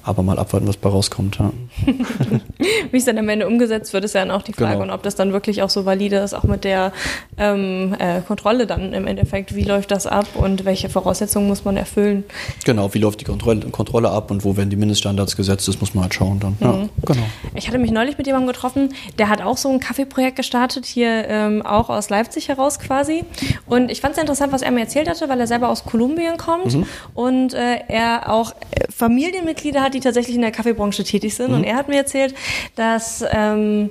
aber 0.03 0.23
mal 0.23 0.39
abwarten, 0.39 0.69
was 0.69 0.77
bei 0.77 0.89
rauskommt. 0.89 1.39
Ja. 1.39 1.53
Wie 2.91 2.97
es 2.97 3.05
dann 3.05 3.19
am 3.19 3.29
Ende 3.29 3.47
umgesetzt 3.47 3.93
wird, 3.93 4.05
ist 4.05 4.15
ja 4.15 4.21
dann 4.23 4.31
auch 4.31 4.43
die 4.43 4.53
Frage, 4.53 4.73
Genau. 4.73 4.85
und 4.85 4.91
ob 4.91 5.03
das 5.03 5.15
dann 5.15 5.33
wirklich 5.33 5.63
auch 5.63 5.71
so 5.71 5.85
valide 5.87 6.17
ist, 6.17 6.35
auch 6.35 6.45
mit 6.45 6.65
der 6.65 6.93
ähm, 7.39 7.95
äh, 7.99 8.21
Kontrolle 8.23 8.67
dann 8.67 8.93
im 8.93 9.07
Endeffekt. 9.07 9.55
Wie 9.55 9.63
läuft 9.65 9.91
das 9.91 10.07
ab 10.07 10.27
und 10.35 10.65
welche 10.65 10.89
Voraussetzungen 10.89 11.47
muss 11.49 11.65
man 11.65 11.77
erfüllen? 11.77 12.25
Genau, 12.65 12.93
wie 12.95 12.99
läuft 12.99 13.21
die 13.21 13.25
Kontrolle, 13.25 13.61
Kontrolle 13.71 14.11
ab 14.11 14.31
und 14.31 14.45
wo 14.45 14.57
werden 14.57 14.71
die 14.71 14.77
Mindeststandards 14.77 15.37
gesetzt, 15.37 15.69
das 15.69 15.81
muss 15.81 15.95
man 15.95 16.05
halt 16.05 16.15
schauen 16.15 16.41
dann. 16.41 16.57
Ja, 16.61 16.89
genau. 17.05 17.27
Ich 17.55 17.69
hatte 17.69 17.79
mich 17.79 17.91
neulich 17.91 18.19
mit 18.19 18.27
jemandem 18.27 18.49
getroffen, 18.53 18.95
der 19.19 19.29
hat 19.29 19.43
auch 19.43 19.57
so 19.57 19.69
ein 19.71 19.81
Kaffeeprojekt 19.81 20.37
gestartet, 20.37 20.87
hier 20.87 21.29
ähm, 21.29 21.63
auch 21.63 21.89
aus 21.91 22.09
Leipzig 22.11 22.49
heraus 22.49 22.79
quasi. 22.79 23.25
Und 23.67 23.91
ich 23.91 24.01
fand 24.01 24.15
es 24.15 24.21
interessant, 24.21 24.53
was 24.53 24.63
er 24.63 24.71
mir 24.71 24.81
erzählt 24.81 25.09
hatte, 25.09 25.29
weil 25.29 25.39
er 25.41 25.47
selber 25.47 25.69
aus 25.69 25.85
Kolumbien 25.85 26.37
kommt 26.37 26.77
und 27.15 27.55
äh, 27.55 27.79
er 27.89 28.33
auch 28.33 28.53
äh, 28.53 28.91
Familienmitglieder 28.91 29.83
hat, 29.83 29.95
die 29.95 30.01
tatsächlich 30.01 30.35
in 30.37 30.43
der 30.43 30.51
Kaffeebranche 30.53 31.05
tätig 31.05 31.35
sind. 31.35 31.53
Und 31.53 31.65
er 31.67 31.77
hat 31.77 31.89
mir 31.89 31.97
erzählt, 31.97 32.35
dass, 32.75 33.25
ähm, 33.31 33.91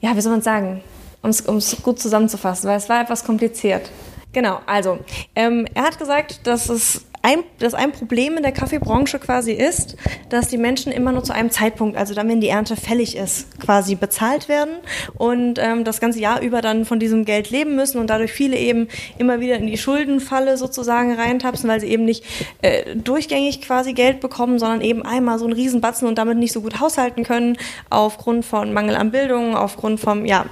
ja, 0.00 0.16
wie 0.16 0.20
soll 0.20 0.32
man 0.32 0.42
sagen, 0.42 0.82
um 1.22 1.30
es 1.30 1.82
gut 1.82 2.00
zusammenzufassen, 2.00 2.68
weil 2.68 2.76
es 2.76 2.88
war 2.88 3.00
etwas 3.00 3.24
kompliziert. 3.24 3.90
Genau, 4.32 4.60
also 4.66 4.98
ähm, 5.36 5.66
er 5.74 5.84
hat 5.84 5.98
gesagt, 5.98 6.46
dass 6.46 6.68
es 6.68 7.04
ein, 7.22 7.44
dass 7.60 7.74
ein 7.74 7.92
Problem 7.92 8.36
in 8.36 8.42
der 8.42 8.52
Kaffeebranche 8.52 9.18
quasi 9.20 9.52
ist, 9.52 9.96
dass 10.28 10.48
die 10.48 10.58
Menschen 10.58 10.92
immer 10.92 11.12
nur 11.12 11.22
zu 11.22 11.32
einem 11.32 11.50
Zeitpunkt, 11.50 11.96
also 11.96 12.14
dann, 12.14 12.28
wenn 12.28 12.40
die 12.40 12.48
Ernte 12.48 12.74
fällig 12.76 13.16
ist, 13.16 13.60
quasi 13.60 13.94
bezahlt 13.94 14.48
werden 14.48 14.74
und 15.14 15.58
ähm, 15.60 15.84
das 15.84 16.00
ganze 16.00 16.18
Jahr 16.18 16.40
über 16.40 16.60
dann 16.60 16.84
von 16.84 16.98
diesem 16.98 17.24
Geld 17.24 17.50
leben 17.50 17.76
müssen 17.76 17.98
und 17.98 18.10
dadurch 18.10 18.32
viele 18.32 18.56
eben 18.56 18.88
immer 19.18 19.40
wieder 19.40 19.56
in 19.56 19.68
die 19.68 19.78
Schuldenfalle 19.78 20.56
sozusagen 20.56 21.14
reintapsen, 21.14 21.68
weil 21.68 21.80
sie 21.80 21.88
eben 21.88 22.04
nicht 22.04 22.24
äh, 22.60 22.96
durchgängig 22.96 23.62
quasi 23.62 23.92
Geld 23.92 24.20
bekommen, 24.20 24.58
sondern 24.58 24.80
eben 24.80 25.02
einmal 25.02 25.38
so 25.38 25.44
einen 25.44 25.54
Riesenbatzen 25.54 26.08
und 26.08 26.18
damit 26.18 26.38
nicht 26.38 26.52
so 26.52 26.60
gut 26.60 26.80
haushalten 26.80 27.22
können, 27.22 27.56
aufgrund 27.88 28.44
von 28.44 28.72
Mangel 28.72 28.96
an 28.96 29.12
Bildung, 29.12 29.56
aufgrund 29.56 30.00
von, 30.00 30.26
ja, 30.26 30.46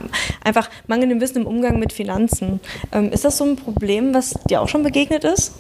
einfach 0.44 0.70
mangelndem 0.86 1.20
Wissen 1.20 1.38
im 1.38 1.46
Umgang 1.46 1.80
mit 1.80 1.92
Finanzen. 1.92 2.60
Ähm, 2.92 3.10
ist 3.10 3.24
das 3.24 3.36
so 3.36 3.44
ein 3.44 3.56
Problem, 3.56 4.14
was 4.14 4.34
dir 4.48 4.60
auch 4.60 4.68
schon 4.68 4.84
begegnet 4.84 5.24
ist? 5.24 5.52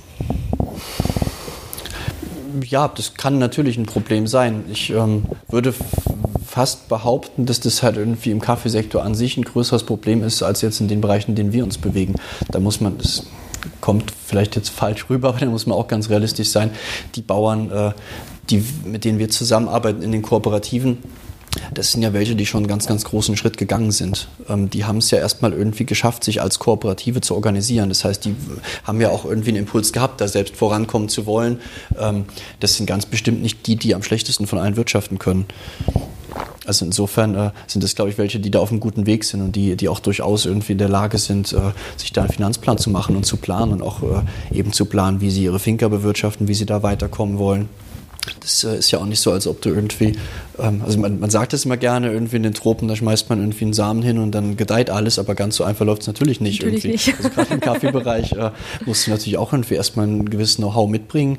Ja, 2.66 2.88
das 2.88 3.14
kann 3.14 3.38
natürlich 3.38 3.76
ein 3.78 3.86
Problem 3.86 4.26
sein. 4.26 4.64
Ich 4.70 4.90
ähm, 4.90 5.24
würde 5.48 5.72
fast 6.46 6.88
behaupten, 6.88 7.46
dass 7.46 7.60
das 7.60 7.82
halt 7.82 7.96
irgendwie 7.96 8.30
im 8.30 8.40
Kaffeesektor 8.40 9.04
an 9.04 9.14
sich 9.14 9.36
ein 9.36 9.44
größeres 9.44 9.84
Problem 9.84 10.24
ist, 10.24 10.42
als 10.42 10.62
jetzt 10.62 10.80
in 10.80 10.88
den 10.88 11.00
Bereichen, 11.00 11.30
in 11.30 11.36
denen 11.36 11.52
wir 11.52 11.62
uns 11.62 11.78
bewegen. 11.78 12.16
Da 12.50 12.58
muss 12.58 12.80
man, 12.80 12.98
das 12.98 13.26
kommt 13.80 14.12
vielleicht 14.26 14.56
jetzt 14.56 14.70
falsch 14.70 15.08
rüber, 15.08 15.28
aber 15.28 15.38
da 15.38 15.46
muss 15.46 15.66
man 15.66 15.78
auch 15.78 15.86
ganz 15.86 16.10
realistisch 16.10 16.48
sein. 16.48 16.70
Die 17.14 17.22
Bauern, 17.22 17.70
äh, 17.70 17.92
die, 18.50 18.64
mit 18.84 19.04
denen 19.04 19.18
wir 19.18 19.30
zusammenarbeiten 19.30 20.02
in 20.02 20.10
den 20.10 20.22
Kooperativen, 20.22 20.98
das 21.72 21.92
sind 21.92 22.02
ja 22.02 22.12
welche, 22.12 22.36
die 22.36 22.46
schon 22.46 22.58
einen 22.58 22.68
ganz, 22.68 22.86
ganz 22.86 23.04
großen 23.04 23.36
Schritt 23.36 23.56
gegangen 23.56 23.90
sind. 23.90 24.28
Ähm, 24.48 24.70
die 24.70 24.84
haben 24.84 24.98
es 24.98 25.10
ja 25.10 25.18
erstmal 25.18 25.52
irgendwie 25.52 25.84
geschafft, 25.84 26.24
sich 26.24 26.40
als 26.40 26.58
Kooperative 26.58 27.20
zu 27.20 27.34
organisieren. 27.34 27.88
Das 27.88 28.04
heißt, 28.04 28.24
die 28.24 28.36
haben 28.84 29.00
ja 29.00 29.10
auch 29.10 29.24
irgendwie 29.24 29.50
einen 29.50 29.58
Impuls 29.58 29.92
gehabt, 29.92 30.20
da 30.20 30.28
selbst 30.28 30.56
vorankommen 30.56 31.08
zu 31.08 31.26
wollen. 31.26 31.60
Ähm, 31.98 32.24
das 32.60 32.76
sind 32.76 32.86
ganz 32.86 33.06
bestimmt 33.06 33.42
nicht 33.42 33.66
die, 33.66 33.76
die 33.76 33.94
am 33.94 34.02
schlechtesten 34.02 34.46
von 34.46 34.58
allen 34.58 34.76
wirtschaften 34.76 35.18
können. 35.18 35.46
Also 36.66 36.84
insofern 36.84 37.34
äh, 37.34 37.50
sind 37.66 37.82
das, 37.82 37.96
glaube 37.96 38.10
ich, 38.10 38.18
welche, 38.18 38.38
die 38.38 38.50
da 38.50 38.60
auf 38.60 38.70
einem 38.70 38.80
guten 38.80 39.06
Weg 39.06 39.24
sind 39.24 39.40
und 39.40 39.56
die, 39.56 39.76
die 39.76 39.88
auch 39.88 39.98
durchaus 39.98 40.46
irgendwie 40.46 40.72
in 40.72 40.78
der 40.78 40.88
Lage 40.88 41.18
sind, 41.18 41.52
äh, 41.52 41.72
sich 41.96 42.12
da 42.12 42.22
einen 42.22 42.30
Finanzplan 42.30 42.78
zu 42.78 42.90
machen 42.90 43.16
und 43.16 43.26
zu 43.26 43.38
planen 43.38 43.72
und 43.72 43.82
auch 43.82 44.02
äh, 44.02 44.56
eben 44.56 44.72
zu 44.72 44.84
planen, 44.84 45.20
wie 45.20 45.30
sie 45.30 45.42
ihre 45.42 45.58
Finca 45.58 45.88
bewirtschaften, 45.88 46.46
wie 46.46 46.54
sie 46.54 46.66
da 46.66 46.84
weiterkommen 46.84 47.38
wollen. 47.38 47.68
Das 48.40 48.64
äh, 48.64 48.76
ist 48.76 48.90
ja 48.90 48.98
auch 48.98 49.06
nicht 49.06 49.20
so, 49.20 49.32
als 49.32 49.46
ob 49.46 49.62
du 49.62 49.70
irgendwie, 49.70 50.12
ähm, 50.58 50.82
also 50.84 50.98
man, 50.98 51.20
man 51.20 51.30
sagt 51.30 51.54
es 51.54 51.64
immer 51.64 51.76
gerne, 51.76 52.12
irgendwie 52.12 52.36
in 52.36 52.42
den 52.42 52.54
Tropen, 52.54 52.86
da 52.86 52.94
schmeißt 52.94 53.30
man 53.30 53.40
irgendwie 53.40 53.64
einen 53.64 53.72
Samen 53.72 54.02
hin 54.02 54.18
und 54.18 54.32
dann 54.32 54.56
gedeiht 54.56 54.90
alles, 54.90 55.18
aber 55.18 55.34
ganz 55.34 55.56
so 55.56 55.64
einfach 55.64 55.86
läuft 55.86 56.02
es 56.02 56.06
natürlich 56.06 56.40
nicht. 56.40 56.62
Natürlich 56.62 56.84
irgendwie. 56.84 57.10
nicht. 57.10 57.16
Also 57.16 57.30
gerade 57.30 57.54
im 57.54 57.60
Kaffeebereich 57.60 58.32
äh, 58.32 58.50
musst 58.84 59.06
du 59.06 59.10
natürlich 59.10 59.38
auch 59.38 59.52
irgendwie 59.52 59.74
erstmal 59.74 60.06
ein 60.06 60.28
gewisses 60.28 60.56
Know-how 60.56 60.88
mitbringen, 60.88 61.38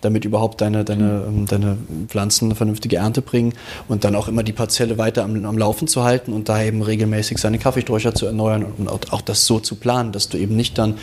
damit 0.00 0.24
überhaupt 0.24 0.60
deine, 0.60 0.84
deine, 0.84 1.24
ähm, 1.26 1.46
deine 1.46 1.76
Pflanzen 2.08 2.46
eine 2.46 2.54
vernünftige 2.54 2.96
Ernte 2.96 3.20
bringen 3.20 3.52
und 3.88 4.04
dann 4.04 4.14
auch 4.14 4.28
immer 4.28 4.42
die 4.42 4.52
Parzelle 4.52 4.96
weiter 4.96 5.24
am, 5.24 5.44
am 5.44 5.58
Laufen 5.58 5.86
zu 5.86 6.02
halten 6.02 6.32
und 6.32 6.48
da 6.48 6.62
eben 6.62 6.80
regelmäßig 6.80 7.38
seine 7.38 7.58
Kaffeesträucher 7.58 8.14
zu 8.14 8.26
erneuern 8.26 8.64
und 8.64 8.88
auch, 8.88 9.00
auch 9.10 9.20
das 9.20 9.46
so 9.46 9.60
zu 9.60 9.74
planen, 9.74 10.12
dass 10.12 10.30
du 10.30 10.38
eben 10.38 10.56
nicht 10.56 10.78
dann 10.78 10.94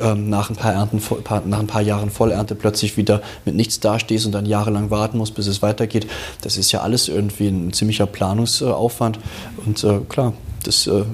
ähm, 0.00 0.28
nach, 0.28 0.50
ein 0.50 0.56
paar 0.56 0.72
Ernten, 0.72 1.00
nach 1.46 1.60
ein 1.60 1.66
paar 1.68 1.82
Jahren 1.82 2.10
Vollernte 2.10 2.56
plötzlich 2.56 2.96
wieder 2.96 3.22
mit 3.44 3.54
nichts 3.54 3.78
dastehst 3.78 4.26
und 4.26 4.32
dann 4.32 4.46
jahrelang 4.72 4.90
warten 4.90 5.18
musst, 5.18 5.34
bis 5.34 5.46
es 5.46 5.62
weitergeht. 5.62 6.06
Das 6.42 6.56
ist 6.56 6.72
ja 6.72 6.80
alles 6.80 7.08
irgendwie 7.08 7.48
ein 7.48 7.72
ziemlicher 7.72 8.06
Planungsaufwand 8.06 9.18
und 9.64 9.82
äh, 9.84 10.00
klar, 10.08 10.32
das 10.64 10.86
äh, 10.86 11.04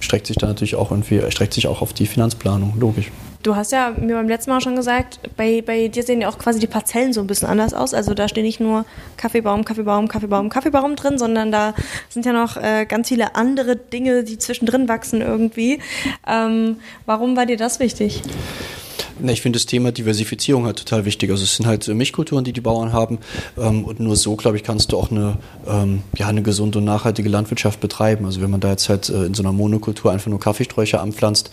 streckt 0.00 0.26
sich 0.26 0.36
dann 0.36 0.50
natürlich 0.50 0.76
auch 0.76 0.90
irgendwie, 0.90 1.18
erstreckt 1.18 1.54
sich 1.54 1.66
auch 1.66 1.82
auf 1.82 1.92
die 1.92 2.06
Finanzplanung, 2.06 2.74
logisch. 2.78 3.10
Du 3.42 3.56
hast 3.56 3.72
ja 3.72 3.94
mir 3.98 4.16
beim 4.16 4.28
letzten 4.28 4.50
Mal 4.50 4.60
schon 4.60 4.76
gesagt, 4.76 5.18
bei, 5.38 5.62
bei 5.62 5.88
dir 5.88 6.02
sehen 6.02 6.20
ja 6.20 6.28
auch 6.28 6.36
quasi 6.36 6.58
die 6.60 6.66
Parzellen 6.66 7.14
so 7.14 7.22
ein 7.22 7.26
bisschen 7.26 7.48
anders 7.48 7.72
aus. 7.72 7.94
Also 7.94 8.12
da 8.12 8.28
stehen 8.28 8.44
nicht 8.44 8.60
nur 8.60 8.84
Kaffeebaum, 9.16 9.64
Kaffeebaum, 9.64 10.08
Kaffeebaum, 10.08 10.50
Kaffeebaum 10.50 10.94
drin, 10.94 11.16
sondern 11.16 11.50
da 11.50 11.72
sind 12.10 12.26
ja 12.26 12.34
noch 12.34 12.58
äh, 12.58 12.84
ganz 12.84 13.08
viele 13.08 13.36
andere 13.36 13.76
Dinge, 13.76 14.24
die 14.24 14.36
zwischendrin 14.36 14.90
wachsen 14.90 15.22
irgendwie. 15.22 15.78
Ähm, 16.26 16.76
warum 17.06 17.34
war 17.34 17.46
dir 17.46 17.56
das 17.56 17.80
wichtig? 17.80 18.20
Na, 19.22 19.32
ich 19.32 19.40
finde 19.40 19.58
das 19.58 19.66
Thema 19.66 19.92
Diversifizierung 19.92 20.64
halt 20.66 20.78
total 20.78 21.04
wichtig. 21.04 21.30
Also 21.30 21.44
es 21.44 21.56
sind 21.56 21.66
halt 21.66 21.86
äh, 21.88 21.94
Milchkulturen, 21.94 22.44
die 22.44 22.52
die 22.52 22.60
Bauern 22.60 22.92
haben 22.92 23.18
ähm, 23.58 23.84
und 23.84 24.00
nur 24.00 24.16
so, 24.16 24.36
glaube 24.36 24.56
ich, 24.56 24.62
kannst 24.62 24.92
du 24.92 24.98
auch 24.98 25.10
eine, 25.10 25.36
ähm, 25.66 26.02
ja, 26.16 26.28
eine 26.28 26.42
gesunde 26.42 26.78
und 26.78 26.84
nachhaltige 26.84 27.28
Landwirtschaft 27.28 27.80
betreiben. 27.80 28.24
Also 28.24 28.40
wenn 28.40 28.50
man 28.50 28.60
da 28.60 28.70
jetzt 28.70 28.88
halt 28.88 29.08
äh, 29.08 29.24
in 29.24 29.34
so 29.34 29.42
einer 29.42 29.52
Monokultur 29.52 30.10
einfach 30.12 30.30
nur 30.30 30.40
Kaffeesträucher 30.40 31.00
anpflanzt, 31.00 31.50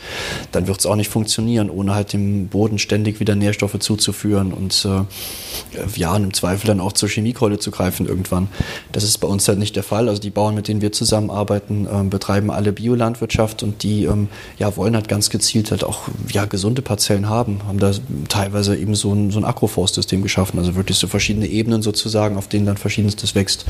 dann 0.52 0.68
wird 0.68 0.80
es 0.80 0.86
auch 0.86 0.96
nicht 0.96 1.10
funktionieren, 1.10 1.70
ohne 1.70 1.94
halt 1.94 2.14
dem 2.14 2.48
Boden 2.48 2.80
ständig 2.80 3.20
wieder 3.20 3.36
Nährstoffe 3.36 3.80
zuzuführen 3.80 4.54
und 4.54 4.86
äh, 4.86 5.88
ja, 5.96 6.14
und 6.16 6.24
im 6.24 6.34
Zweifel 6.34 6.68
dann 6.68 6.80
auch 6.80 6.94
zur 6.94 7.10
Chemiekeule 7.10 7.60
zu 7.60 7.72
greifen 7.72 8.08
irgendwann. 8.08 8.48
Das 8.92 9.04
ist 9.04 9.18
bei 9.18 9.28
uns 9.28 9.48
halt 9.48 9.60
nicht 9.60 9.76
der 9.76 9.84
Fall. 9.84 10.10
Also 10.10 10.22
die 10.22 10.30
Bauern, 10.30 10.56
mit 10.56 10.68
denen 10.68 10.82
wir 10.82 10.92
zusammenarbeiten, 10.92 11.88
ähm, 11.92 12.10
betreiben 12.10 12.52
alle 12.52 12.72
Biolandwirtschaft 12.72 13.64
und 13.64 13.84
die 13.84 14.06
ähm, 14.06 14.30
ja, 14.58 14.76
wollen 14.78 14.96
halt 14.96 15.08
ganz 15.08 15.30
gezielt 15.30 15.72
halt 15.72 15.84
auch 15.84 16.04
ja, 16.32 16.46
gesunde 16.46 16.82
Parzellen 16.82 17.30
haben, 17.30 17.57
haben 17.66 17.80
da 17.80 17.92
teilweise 18.30 18.76
eben 18.76 18.96
so 18.96 19.14
ein, 19.14 19.32
so 19.32 19.40
ein 19.40 19.46
Agroforstsystem 19.46 20.22
geschaffen, 20.22 20.60
also 20.60 20.76
wirklich 20.76 20.98
so 20.98 21.08
verschiedene 21.08 21.48
Ebenen 21.48 21.82
sozusagen, 21.82 22.38
auf 22.38 22.48
denen 22.48 22.66
dann 22.66 22.78
verschiedenstes 22.78 23.36
wächst. 23.36 23.66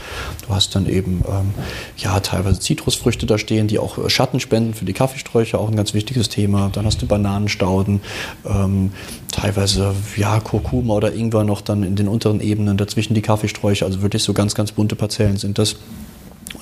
Du 0.48 0.54
hast 0.54 0.76
dann 0.76 0.88
eben 0.88 1.24
ähm, 1.28 1.54
ja 1.98 2.20
teilweise 2.20 2.60
Zitrusfrüchte 2.60 3.26
da 3.26 3.38
stehen, 3.38 3.68
die 3.68 3.80
auch 3.80 3.98
äh, 3.98 4.10
Schatten 4.10 4.40
spenden 4.40 4.74
für 4.74 4.86
die 4.86 4.94
Kaffeesträucher, 4.94 5.60
auch 5.60 5.70
ein 5.70 5.76
ganz 5.76 5.94
wichtiges 5.94 6.30
Thema. 6.30 6.70
Dann 6.74 6.86
hast 6.86 7.02
du 7.02 7.06
Bananenstauden, 7.06 8.02
ähm, 8.46 8.92
teilweise 9.32 9.94
ja 10.16 10.40
Kurkuma 10.40 10.96
oder 10.96 11.14
Ingwer 11.14 11.44
noch 11.44 11.62
dann 11.62 11.84
in 11.84 11.96
den 11.96 12.08
unteren 12.08 12.42
Ebenen 12.42 12.78
dazwischen 12.78 13.14
die 13.14 13.22
Kaffeesträucher, 13.22 13.86
also 13.86 14.02
wirklich 14.02 14.24
so 14.24 14.34
ganz, 14.34 14.56
ganz 14.56 14.72
bunte 14.72 14.96
Parzellen 14.96 15.38
sind 15.38 15.58
das. 15.58 15.76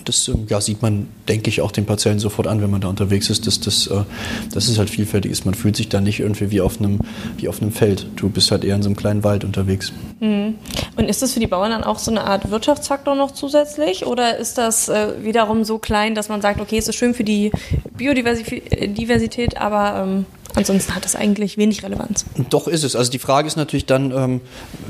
Das 0.06 0.28
ähm, 0.28 0.46
ja, 0.50 0.62
sieht 0.62 0.82
man, 0.82 1.08
denke 1.28 1.50
ich, 1.50 1.62
auch 1.62 1.72
den 1.72 1.86
Parzellen 1.86 2.20
sofort 2.20 2.48
an, 2.48 2.62
wenn 2.62 2.70
man 2.70 2.82
da 2.82 2.88
unterwegs 2.88 3.30
ist, 3.30 3.48
dass 3.48 3.60
das, 3.60 3.88
äh, 3.88 4.04
dass 4.54 4.68
es 4.68 4.78
halt 4.78 4.90
vielfältig 4.90 5.32
ist. 5.32 5.46
Man 5.46 5.56
fühlt 5.56 5.76
sich 5.76 5.90
da 5.90 6.00
nicht 6.00 6.20
irgendwie 6.20 6.52
wie 6.52 6.62
auf, 6.62 6.80
einem, 6.80 7.00
wie 7.38 7.48
auf 7.48 7.62
einem 7.62 7.72
Feld. 7.72 8.08
Du 8.16 8.30
bist 8.30 8.52
halt 8.52 8.64
eher 8.64 8.76
in 8.76 8.84
so 8.84 8.90
einem 8.90 8.96
kleinen 8.96 9.24
Wald 9.24 9.44
unterwegs. 9.44 9.92
Und 10.96 11.10
ist 11.10 11.22
das 11.22 11.34
für 11.34 11.40
die 11.40 11.48
Bauern 11.48 11.72
dann 11.72 11.84
auch 11.84 12.00
so 12.00 12.12
eine 12.12 12.24
Art 12.24 12.50
Wirtschaftsfaktor 12.50 13.16
noch 13.16 13.32
zusätzlich? 13.32 14.06
Oder 14.06 14.38
ist 14.38 14.58
das 14.58 14.88
äh, 14.88 15.24
wiederum 15.24 15.64
so 15.64 15.78
klein, 15.78 16.16
dass 16.16 16.30
man 16.30 16.42
sagt, 16.42 16.62
okay, 16.62 16.78
es 16.78 16.88
ist 16.88 16.96
schön 16.96 17.14
für 17.14 17.24
die 17.24 17.52
Biodiversität, 17.98 19.58
aber 19.58 20.04
ähm, 20.04 20.26
ansonsten 20.56 20.96
hat 20.96 21.06
das 21.06 21.16
eigentlich 21.16 21.58
wenig 21.58 21.84
Relevanz? 21.84 22.26
Doch 22.50 22.68
ist 22.68 22.84
es. 22.84 22.96
Also 22.96 23.12
die 23.12 23.20
Frage 23.20 23.48
ist 23.48 23.56
natürlich 23.56 23.86
dann, 23.86 24.12
ähm, 24.12 24.42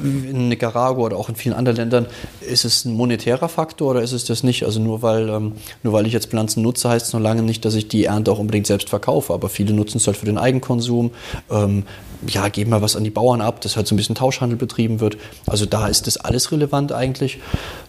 in 0.04 0.50
Nicaragua 0.50 1.06
oder 1.06 1.18
auch 1.18 1.30
in 1.30 1.36
vielen 1.36 1.56
anderen 1.56 1.78
Ländern, 1.78 2.08
ist 2.42 2.66
es 2.66 2.86
ein 2.86 2.94
monetärer 2.94 3.50
Faktor 3.50 3.92
oder 3.92 4.02
ist 4.02 4.12
es 4.12 4.26
das 4.26 4.44
nicht? 4.44 4.64
Also 4.64 4.80
nur 4.80 5.02
weil, 5.02 5.30
ähm, 5.30 5.54
nur 5.84 5.94
weil 5.94 6.08
ich 6.08 6.14
jetzt 6.14 6.28
Pflanzen 6.28 6.64
nutze, 6.64 6.90
heißt 6.90 7.08
es 7.08 7.14
noch 7.14 7.20
lange 7.20 7.42
nicht, 7.42 7.66
dass 7.66 7.76
ich 7.76 7.88
die 7.88 8.06
Ernte 8.06 8.32
auch 8.32 8.40
unbedingt 8.40 8.68
selbst 8.68 8.90
verkaufe. 8.90 9.34
Aber 9.34 9.50
viele 9.50 9.74
nutzen 9.74 9.98
es 9.98 10.08
halt 10.08 10.18
für 10.18 10.26
den 10.26 10.38
Eigenkonsum. 10.38 11.12
Ähm, 11.50 11.84
ja, 12.28 12.48
geben 12.48 12.72
mal 12.72 12.82
was 12.82 12.96
an 12.96 13.04
die 13.04 13.10
Bauern 13.10 13.42
ab, 13.42 13.62
dass 13.62 13.76
halt 13.76 13.88
so 13.88 13.94
ein 13.94 13.98
bisschen 13.98 14.16
Tauschhandel 14.16 14.58
betrieben 14.58 15.00
wird. 15.00 15.18
Also 15.46 15.66
da 15.66 15.88
ist 15.88 16.08
das 16.08 16.18
alles 16.18 16.52
relevant 16.52 16.92
eigentlich. 16.92 17.40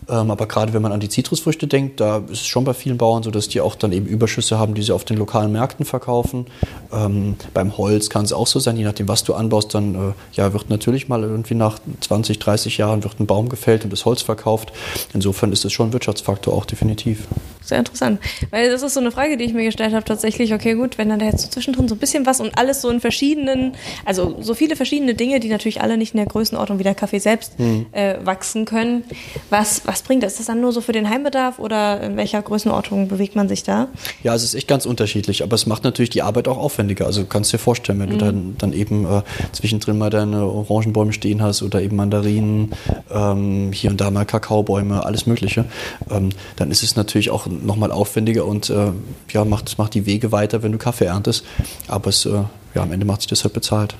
Ähm, 0.08 0.30
aber 0.30 0.46
gerade 0.46 0.72
wenn 0.72 0.82
man 0.82 0.92
an 0.92 1.00
die 1.00 1.08
Zitrusfrüchte 1.08 1.66
denkt, 1.66 2.00
da 2.00 2.18
ist 2.30 2.40
es 2.40 2.46
schon 2.46 2.64
bei 2.64 2.74
vielen 2.74 2.96
Bauern 2.96 3.22
so, 3.22 3.30
dass 3.30 3.48
die 3.48 3.60
auch 3.60 3.74
dann 3.74 3.92
eben 3.92 4.06
Überschüsse 4.06 4.58
haben, 4.58 4.74
die 4.74 4.82
sie 4.82 4.92
auf 4.92 5.04
den 5.04 5.18
lokalen 5.18 5.52
Märkten 5.52 5.84
verkaufen. 5.84 6.46
Ähm, 6.92 7.36
bei 7.52 7.66
beim 7.66 7.76
Holz 7.78 8.10
kann 8.10 8.24
es 8.24 8.32
auch 8.32 8.46
so 8.46 8.60
sein, 8.60 8.76
je 8.76 8.84
nachdem, 8.84 9.08
was 9.08 9.24
du 9.24 9.34
anbaust, 9.34 9.74
dann 9.74 9.94
äh, 9.94 10.12
ja, 10.32 10.52
wird 10.52 10.70
natürlich 10.70 11.08
mal 11.08 11.22
irgendwie 11.22 11.54
nach 11.54 11.78
20, 12.00 12.38
30 12.38 12.78
Jahren 12.78 13.02
wird 13.02 13.18
ein 13.18 13.26
Baum 13.26 13.48
gefällt 13.48 13.84
und 13.84 13.92
das 13.92 14.04
Holz 14.04 14.22
verkauft. 14.22 14.72
Insofern 15.12 15.52
ist 15.52 15.64
es 15.64 15.72
schon 15.72 15.88
ein 15.88 15.92
Wirtschaftsfaktor 15.92 16.54
auch 16.54 16.64
definitiv. 16.64 17.26
Sehr 17.62 17.78
interessant. 17.78 18.20
Weil 18.50 18.70
das 18.70 18.82
ist 18.82 18.94
so 18.94 19.00
eine 19.00 19.10
Frage, 19.10 19.36
die 19.36 19.44
ich 19.44 19.52
mir 19.52 19.64
gestellt 19.64 19.92
habe, 19.92 20.04
tatsächlich, 20.04 20.54
okay, 20.54 20.74
gut, 20.74 20.98
wenn 20.98 21.08
dann 21.08 21.18
da 21.18 21.26
jetzt 21.26 21.42
so 21.42 21.48
zwischendrin 21.48 21.88
so 21.88 21.96
ein 21.96 21.98
bisschen 21.98 22.24
was 22.24 22.40
und 22.40 22.56
alles 22.56 22.80
so 22.80 22.88
in 22.90 23.00
verschiedenen, 23.00 23.74
also 24.04 24.36
so 24.40 24.54
viele 24.54 24.76
verschiedene 24.76 25.14
Dinge, 25.14 25.40
die 25.40 25.48
natürlich 25.48 25.80
alle 25.80 25.96
nicht 25.96 26.14
in 26.14 26.18
der 26.18 26.26
Größenordnung 26.26 26.78
wie 26.78 26.84
der 26.84 26.94
Kaffee 26.94 27.18
selbst 27.18 27.58
mhm. 27.58 27.86
äh, 27.90 28.14
wachsen 28.24 28.64
können. 28.66 29.02
Was, 29.50 29.82
was 29.84 29.95
bringt 30.02 30.22
das? 30.22 30.32
Ist 30.32 30.40
das 30.40 30.46
dann 30.46 30.60
nur 30.60 30.72
so 30.72 30.80
für 30.80 30.92
den 30.92 31.08
Heimbedarf 31.08 31.58
oder 31.58 32.00
in 32.00 32.16
welcher 32.16 32.42
Größenordnung 32.42 33.08
bewegt 33.08 33.36
man 33.36 33.48
sich 33.48 33.62
da? 33.62 33.88
Ja, 34.22 34.34
es 34.34 34.42
ist 34.42 34.54
echt 34.54 34.68
ganz 34.68 34.86
unterschiedlich, 34.86 35.42
aber 35.42 35.54
es 35.54 35.66
macht 35.66 35.84
natürlich 35.84 36.10
die 36.10 36.22
Arbeit 36.22 36.48
auch 36.48 36.58
aufwendiger. 36.58 37.06
Also 37.06 37.24
kannst 37.24 37.52
du 37.52 37.56
dir 37.56 37.62
vorstellen, 37.62 37.98
wenn 38.00 38.08
mhm. 38.08 38.18
du 38.18 38.18
dann, 38.18 38.56
dann 38.58 38.72
eben 38.72 39.06
äh, 39.06 39.22
zwischendrin 39.52 39.98
mal 39.98 40.10
deine 40.10 40.44
Orangenbäume 40.44 41.12
stehen 41.12 41.42
hast 41.42 41.62
oder 41.62 41.82
eben 41.82 41.96
Mandarinen, 41.96 42.72
ähm, 43.10 43.72
hier 43.72 43.90
und 43.90 44.00
da 44.00 44.10
mal 44.10 44.24
Kakaobäume, 44.24 45.04
alles 45.04 45.26
Mögliche, 45.26 45.64
ähm, 46.10 46.30
dann 46.56 46.70
ist 46.70 46.82
es 46.82 46.96
natürlich 46.96 47.30
auch 47.30 47.46
nochmal 47.46 47.92
aufwendiger 47.92 48.44
und 48.44 48.70
äh, 48.70 48.92
ja, 49.30 49.44
macht, 49.44 49.78
macht 49.78 49.94
die 49.94 50.06
Wege 50.06 50.32
weiter, 50.32 50.62
wenn 50.62 50.72
du 50.72 50.78
Kaffee 50.78 51.06
erntest. 51.06 51.44
Aber 51.88 52.10
es, 52.10 52.26
äh, 52.26 52.42
ja, 52.74 52.82
am 52.82 52.92
Ende 52.92 53.06
macht 53.06 53.22
sich 53.22 53.28
das 53.28 53.44
halt 53.44 53.54
bezahlt. 53.54 53.94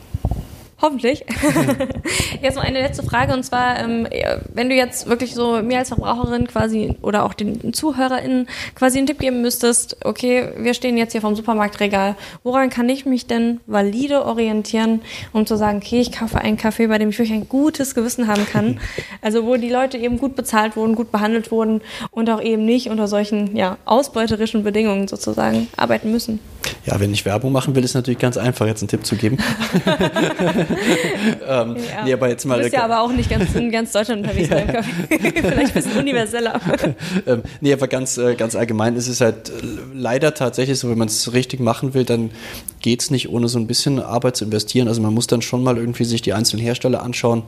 Hoffentlich. 0.82 1.24
jetzt 2.42 2.56
noch 2.56 2.62
eine 2.62 2.80
letzte 2.82 3.02
Frage 3.02 3.32
und 3.32 3.42
zwar, 3.44 3.78
ähm, 3.78 4.06
wenn 4.52 4.68
du 4.68 4.74
jetzt 4.74 5.06
wirklich 5.08 5.34
so 5.34 5.62
mir 5.62 5.78
als 5.78 5.88
Verbraucherin 5.88 6.46
quasi 6.46 6.96
oder 7.00 7.24
auch 7.24 7.32
den 7.32 7.72
ZuhörerInnen 7.72 8.46
quasi 8.74 8.98
einen 8.98 9.06
Tipp 9.06 9.18
geben 9.18 9.40
müsstest, 9.40 9.96
okay, 10.04 10.50
wir 10.58 10.74
stehen 10.74 10.98
jetzt 10.98 11.12
hier 11.12 11.22
vom 11.22 11.34
Supermarktregal, 11.34 12.14
woran 12.42 12.68
kann 12.68 12.90
ich 12.90 13.06
mich 13.06 13.26
denn 13.26 13.60
valide 13.66 14.26
orientieren, 14.26 15.00
um 15.32 15.46
zu 15.46 15.56
sagen, 15.56 15.78
okay, 15.78 16.00
ich 16.00 16.12
kaufe 16.12 16.38
einen 16.38 16.58
Kaffee, 16.58 16.88
bei 16.88 16.98
dem 16.98 17.08
ich 17.08 17.18
wirklich 17.18 17.38
ein 17.38 17.48
gutes 17.48 17.94
Gewissen 17.94 18.26
haben 18.26 18.46
kann, 18.46 18.78
also 19.22 19.46
wo 19.46 19.56
die 19.56 19.70
Leute 19.70 19.96
eben 19.96 20.18
gut 20.18 20.36
bezahlt 20.36 20.76
wurden, 20.76 20.94
gut 20.94 21.10
behandelt 21.10 21.50
wurden 21.50 21.80
und 22.10 22.28
auch 22.28 22.42
eben 22.42 22.66
nicht 22.66 22.90
unter 22.90 23.08
solchen 23.08 23.56
ja, 23.56 23.78
ausbeuterischen 23.86 24.62
Bedingungen 24.62 25.08
sozusagen 25.08 25.68
arbeiten 25.78 26.12
müssen. 26.12 26.38
Ja, 26.84 27.00
wenn 27.00 27.12
ich 27.12 27.24
Werbung 27.24 27.52
machen 27.52 27.74
will, 27.74 27.84
ist 27.84 27.94
natürlich 27.94 28.18
ganz 28.18 28.36
einfach, 28.36 28.66
jetzt 28.66 28.82
einen 28.82 28.88
Tipp 28.88 29.04
zu 29.04 29.16
geben. 29.16 29.38
ähm, 31.48 31.76
ja. 31.76 32.04
Nee, 32.04 32.12
aber 32.12 32.28
jetzt 32.28 32.44
mal, 32.44 32.56
du 32.56 32.62
bist 32.62 32.74
ja 32.74 32.84
aber 32.84 33.00
auch 33.00 33.12
nicht 33.12 33.30
ganz 33.30 33.54
in 33.54 33.70
ganz 33.70 33.92
Deutschland 33.92 34.22
unterwegs 34.22 34.48
ja. 34.50 34.82
Vielleicht 35.08 35.68
ein 35.68 35.72
bisschen 35.74 35.98
universeller. 35.98 36.60
ähm, 37.26 37.42
nee, 37.60 37.72
aber 37.72 37.88
ganz, 37.88 38.18
äh, 38.18 38.34
ganz 38.34 38.54
allgemein 38.54 38.96
ist 38.96 39.08
es 39.08 39.20
halt 39.20 39.52
leider 39.94 40.34
tatsächlich 40.34 40.78
so, 40.78 40.90
wenn 40.90 40.98
man 40.98 41.08
es 41.08 41.32
richtig 41.32 41.60
machen 41.60 41.94
will, 41.94 42.04
dann 42.04 42.30
geht 42.80 43.02
es 43.02 43.10
nicht, 43.10 43.28
ohne 43.28 43.48
so 43.48 43.58
ein 43.58 43.66
bisschen 43.66 44.00
Arbeit 44.00 44.36
zu 44.36 44.44
investieren. 44.44 44.88
Also 44.88 45.00
man 45.02 45.14
muss 45.14 45.26
dann 45.26 45.42
schon 45.42 45.62
mal 45.62 45.76
irgendwie 45.76 46.04
sich 46.04 46.22
die 46.22 46.32
einzelnen 46.32 46.62
Hersteller 46.62 47.02
anschauen 47.02 47.42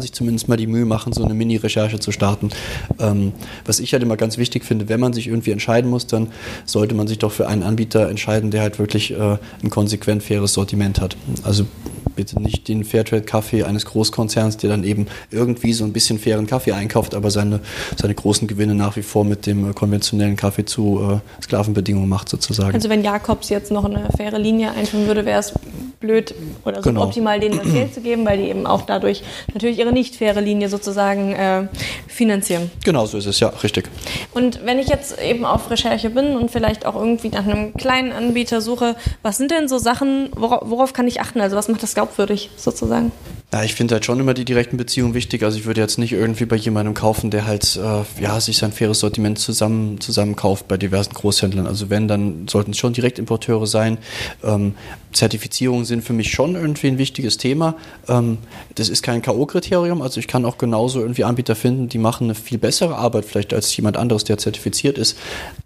sich 0.00 0.12
zumindest 0.12 0.48
mal 0.48 0.56
die 0.56 0.66
Mühe 0.66 0.86
machen, 0.86 1.12
so 1.12 1.24
eine 1.24 1.34
Mini-Recherche 1.34 1.98
zu 1.98 2.12
starten. 2.12 2.50
Ähm, 2.98 3.32
was 3.64 3.80
ich 3.80 3.92
halt 3.92 4.02
immer 4.02 4.16
ganz 4.16 4.38
wichtig 4.38 4.64
finde, 4.64 4.88
wenn 4.88 5.00
man 5.00 5.12
sich 5.12 5.26
irgendwie 5.26 5.50
entscheiden 5.50 5.90
muss, 5.90 6.06
dann 6.06 6.28
sollte 6.64 6.94
man 6.94 7.06
sich 7.06 7.18
doch 7.18 7.32
für 7.32 7.48
einen 7.48 7.62
Anbieter 7.62 8.08
entscheiden, 8.08 8.50
der 8.50 8.62
halt 8.62 8.78
wirklich 8.78 9.12
äh, 9.12 9.36
ein 9.62 9.70
konsequent 9.70 10.22
faires 10.22 10.54
Sortiment 10.54 11.00
hat. 11.00 11.16
Also 11.42 11.66
bitte 12.16 12.40
nicht 12.40 12.68
den 12.68 12.84
Fairtrade-Kaffee 12.84 13.64
eines 13.64 13.86
Großkonzerns, 13.86 14.56
der 14.58 14.70
dann 14.70 14.84
eben 14.84 15.06
irgendwie 15.30 15.72
so 15.72 15.84
ein 15.84 15.92
bisschen 15.92 16.18
fairen 16.18 16.46
Kaffee 16.46 16.72
einkauft, 16.72 17.14
aber 17.14 17.30
seine, 17.30 17.60
seine 17.96 18.14
großen 18.14 18.48
Gewinne 18.48 18.74
nach 18.74 18.96
wie 18.96 19.02
vor 19.02 19.24
mit 19.24 19.46
dem 19.46 19.70
äh, 19.70 19.72
konventionellen 19.72 20.36
Kaffee 20.36 20.64
zu 20.64 21.20
äh, 21.20 21.42
Sklavenbedingungen 21.42 22.08
macht 22.08 22.28
sozusagen. 22.28 22.74
Also 22.74 22.88
wenn 22.88 23.02
Jakobs 23.02 23.48
jetzt 23.48 23.70
noch 23.70 23.84
eine 23.84 24.08
faire 24.16 24.38
Linie 24.38 24.72
einführen 24.72 25.06
würde, 25.06 25.24
wäre 25.24 25.40
es 25.40 25.52
blöd 26.00 26.34
oder 26.64 26.82
so 26.82 26.90
genau. 26.90 27.04
optimal 27.04 27.40
denen 27.40 27.58
das 27.58 27.72
Geld 27.72 27.94
zu 27.94 28.00
geben, 28.00 28.26
weil 28.26 28.38
die 28.38 28.48
eben 28.48 28.66
auch 28.66 28.82
dadurch 28.82 29.22
natürlich 29.54 29.78
ihre 29.78 29.92
nicht 29.92 30.16
faire 30.16 30.40
Linie 30.40 30.68
sozusagen 30.68 31.32
äh, 31.32 31.68
finanzieren. 32.06 32.70
Genau 32.84 33.06
so 33.06 33.18
ist 33.18 33.26
es, 33.26 33.40
ja, 33.40 33.48
richtig. 33.48 33.88
Und 34.32 34.64
wenn 34.64 34.78
ich 34.78 34.88
jetzt 34.88 35.20
eben 35.20 35.44
auf 35.44 35.70
Recherche 35.70 36.10
bin 36.10 36.36
und 36.36 36.50
vielleicht 36.50 36.86
auch 36.86 36.96
irgendwie 36.96 37.28
nach 37.28 37.46
einem 37.46 37.74
kleinen 37.74 38.12
Anbieter 38.12 38.60
suche, 38.60 38.96
was 39.22 39.36
sind 39.36 39.50
denn 39.50 39.68
so 39.68 39.78
Sachen, 39.78 40.30
worauf, 40.36 40.68
worauf 40.68 40.92
kann 40.92 41.06
ich 41.06 41.20
achten? 41.20 41.40
Also 41.40 41.56
was 41.56 41.68
macht 41.68 41.82
das 41.82 41.94
glaubwürdig 41.94 42.50
sozusagen? 42.56 43.12
Ja, 43.52 43.64
ich 43.64 43.74
finde 43.74 43.94
halt 43.94 44.04
schon 44.04 44.20
immer 44.20 44.32
die 44.32 44.44
direkten 44.44 44.76
Beziehungen 44.76 45.12
wichtig. 45.12 45.42
Also 45.42 45.58
ich 45.58 45.64
würde 45.64 45.80
jetzt 45.80 45.98
nicht 45.98 46.12
irgendwie 46.12 46.44
bei 46.44 46.54
jemandem 46.54 46.94
kaufen, 46.94 47.30
der 47.30 47.46
halt 47.46 47.76
äh, 47.82 48.22
ja, 48.22 48.40
sich 48.40 48.58
sein 48.58 48.70
faires 48.70 49.00
Sortiment 49.00 49.40
zusammen, 49.40 50.00
zusammen 50.00 50.36
kauft 50.36 50.68
bei 50.68 50.76
diversen 50.76 51.14
Großhändlern. 51.14 51.66
Also 51.66 51.90
wenn, 51.90 52.06
dann 52.06 52.46
sollten 52.48 52.70
es 52.70 52.78
schon 52.78 52.92
Direktimporteure 52.92 53.66
sein. 53.66 53.98
Ähm, 54.44 54.74
Zertifizierungen 55.12 55.84
sind 55.84 56.04
für 56.04 56.12
mich 56.12 56.30
schon 56.30 56.54
irgendwie 56.54 56.86
ein 56.86 56.98
wichtiges 56.98 57.38
Thema. 57.38 57.74
Ähm, 58.08 58.38
das 58.76 58.88
ist 58.88 59.02
kein 59.02 59.20
K.O.-Kriterium. 59.46 60.02
Also 60.02 60.20
ich 60.20 60.28
kann 60.28 60.44
auch 60.44 60.58
genauso 60.58 61.00
irgendwie 61.00 61.24
Anbieter 61.24 61.54
finden, 61.54 61.88
die 61.88 61.98
machen 61.98 62.24
eine 62.24 62.34
viel 62.34 62.58
bessere 62.58 62.96
Arbeit 62.96 63.24
vielleicht 63.24 63.54
als 63.54 63.74
jemand 63.76 63.96
anderes, 63.96 64.24
der 64.24 64.38
zertifiziert 64.38 64.98
ist. 64.98 65.16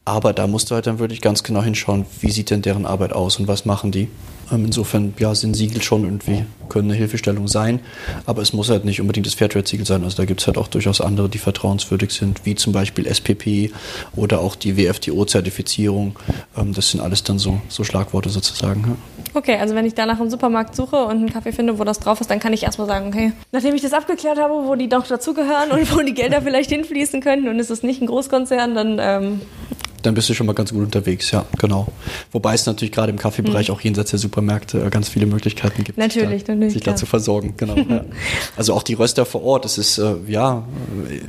Aber 0.04 0.32
da 0.32 0.46
musst 0.46 0.70
du 0.70 0.74
halt 0.74 0.86
dann 0.86 0.98
wirklich 0.98 1.20
ganz 1.20 1.42
genau 1.42 1.62
hinschauen, 1.62 2.06
wie 2.20 2.30
sieht 2.30 2.50
denn 2.50 2.62
deren 2.62 2.86
Arbeit 2.86 3.12
aus 3.12 3.38
und 3.38 3.48
was 3.48 3.64
machen 3.64 3.90
die. 3.90 4.08
Ähm, 4.52 4.66
insofern 4.66 5.14
ja, 5.18 5.34
sind 5.34 5.54
Siegel 5.54 5.82
schon 5.82 6.04
irgendwie, 6.04 6.44
können 6.68 6.90
eine 6.90 6.98
Hilfestellung 6.98 7.48
sein, 7.48 7.80
aber 8.26 8.42
es 8.42 8.52
muss 8.52 8.70
halt 8.70 8.84
nicht 8.84 9.00
unbedingt 9.00 9.26
das 9.26 9.34
Fairtrade-Siegel 9.34 9.86
sein. 9.86 10.04
Also 10.04 10.16
da 10.16 10.24
gibt 10.24 10.40
es 10.40 10.46
halt 10.46 10.58
auch 10.58 10.68
durchaus 10.68 11.00
andere, 11.00 11.28
die 11.28 11.38
vertrauenswürdig 11.38 12.12
sind, 12.12 12.44
wie 12.44 12.54
zum 12.54 12.72
Beispiel 12.72 13.06
SPP 13.06 13.72
oder 14.16 14.40
auch 14.40 14.56
die 14.56 14.76
WFTO-Zertifizierung. 14.76 16.18
Ähm, 16.56 16.72
das 16.74 16.90
sind 16.90 17.00
alles 17.00 17.22
dann 17.24 17.38
so, 17.38 17.60
so 17.68 17.84
Schlagworte 17.84 18.28
sozusagen. 18.28 18.96
Okay, 19.34 19.56
also 19.56 19.74
wenn 19.74 19.86
ich 19.86 19.94
danach 19.94 20.20
im 20.20 20.30
Supermarkt 20.30 20.76
suche 20.76 21.04
und 21.04 21.16
einen 21.16 21.32
Kaffee 21.32 21.52
finde, 21.52 21.78
wo 21.78 21.84
das 21.84 21.98
drauf 21.98 22.20
ist, 22.20 22.30
dann 22.30 22.40
kann 22.40 22.52
ich 22.52 22.62
erstmal 22.62 22.86
sagen, 22.86 23.08
okay, 23.08 23.32
nachdem 23.52 23.74
ich 23.74 23.82
das 23.82 23.92
abgeklärt 23.92 24.38
habe, 24.38 24.54
wo 24.66 24.74
die 24.74 24.88
doch 24.88 25.06
dazugehören 25.06 25.70
und 25.72 25.96
wo 25.96 26.00
die 26.02 26.14
Gelder 26.14 26.42
vielleicht 26.42 26.70
hinfließen 26.70 27.20
können 27.20 27.48
und 27.48 27.58
es 27.58 27.70
ist 27.70 27.84
nicht 27.84 28.00
ein 28.00 28.06
Großkonzern, 28.06 28.74
dann 28.74 28.98
ähm, 29.00 29.40
dann 30.04 30.14
bist 30.14 30.28
du 30.28 30.34
schon 30.34 30.46
mal 30.46 30.52
ganz 30.52 30.72
gut 30.72 30.82
unterwegs, 30.82 31.30
ja, 31.30 31.46
genau. 31.58 31.88
Wobei 32.30 32.54
es 32.54 32.66
natürlich 32.66 32.92
gerade 32.92 33.10
im 33.10 33.18
Kaffeebereich 33.18 33.68
mhm. 33.68 33.74
auch 33.74 33.80
jenseits 33.80 34.10
der 34.10 34.18
Supermärkte 34.18 34.84
äh, 34.84 34.90
ganz 34.90 35.08
viele 35.08 35.26
Möglichkeiten 35.26 35.82
gibt, 35.82 35.98
natürlich, 35.98 36.40
sich, 36.40 36.44
da, 36.44 36.54
natürlich, 36.54 36.74
sich 36.74 36.82
da 36.82 36.94
zu 36.94 37.06
versorgen, 37.06 37.54
genau. 37.56 37.76
ja. 37.76 38.04
Also 38.56 38.74
auch 38.74 38.82
die 38.82 38.94
Röster 38.94 39.24
vor 39.24 39.42
Ort, 39.42 39.64
es 39.64 39.78
ist 39.78 39.98
äh, 39.98 40.14
ja 40.28 40.64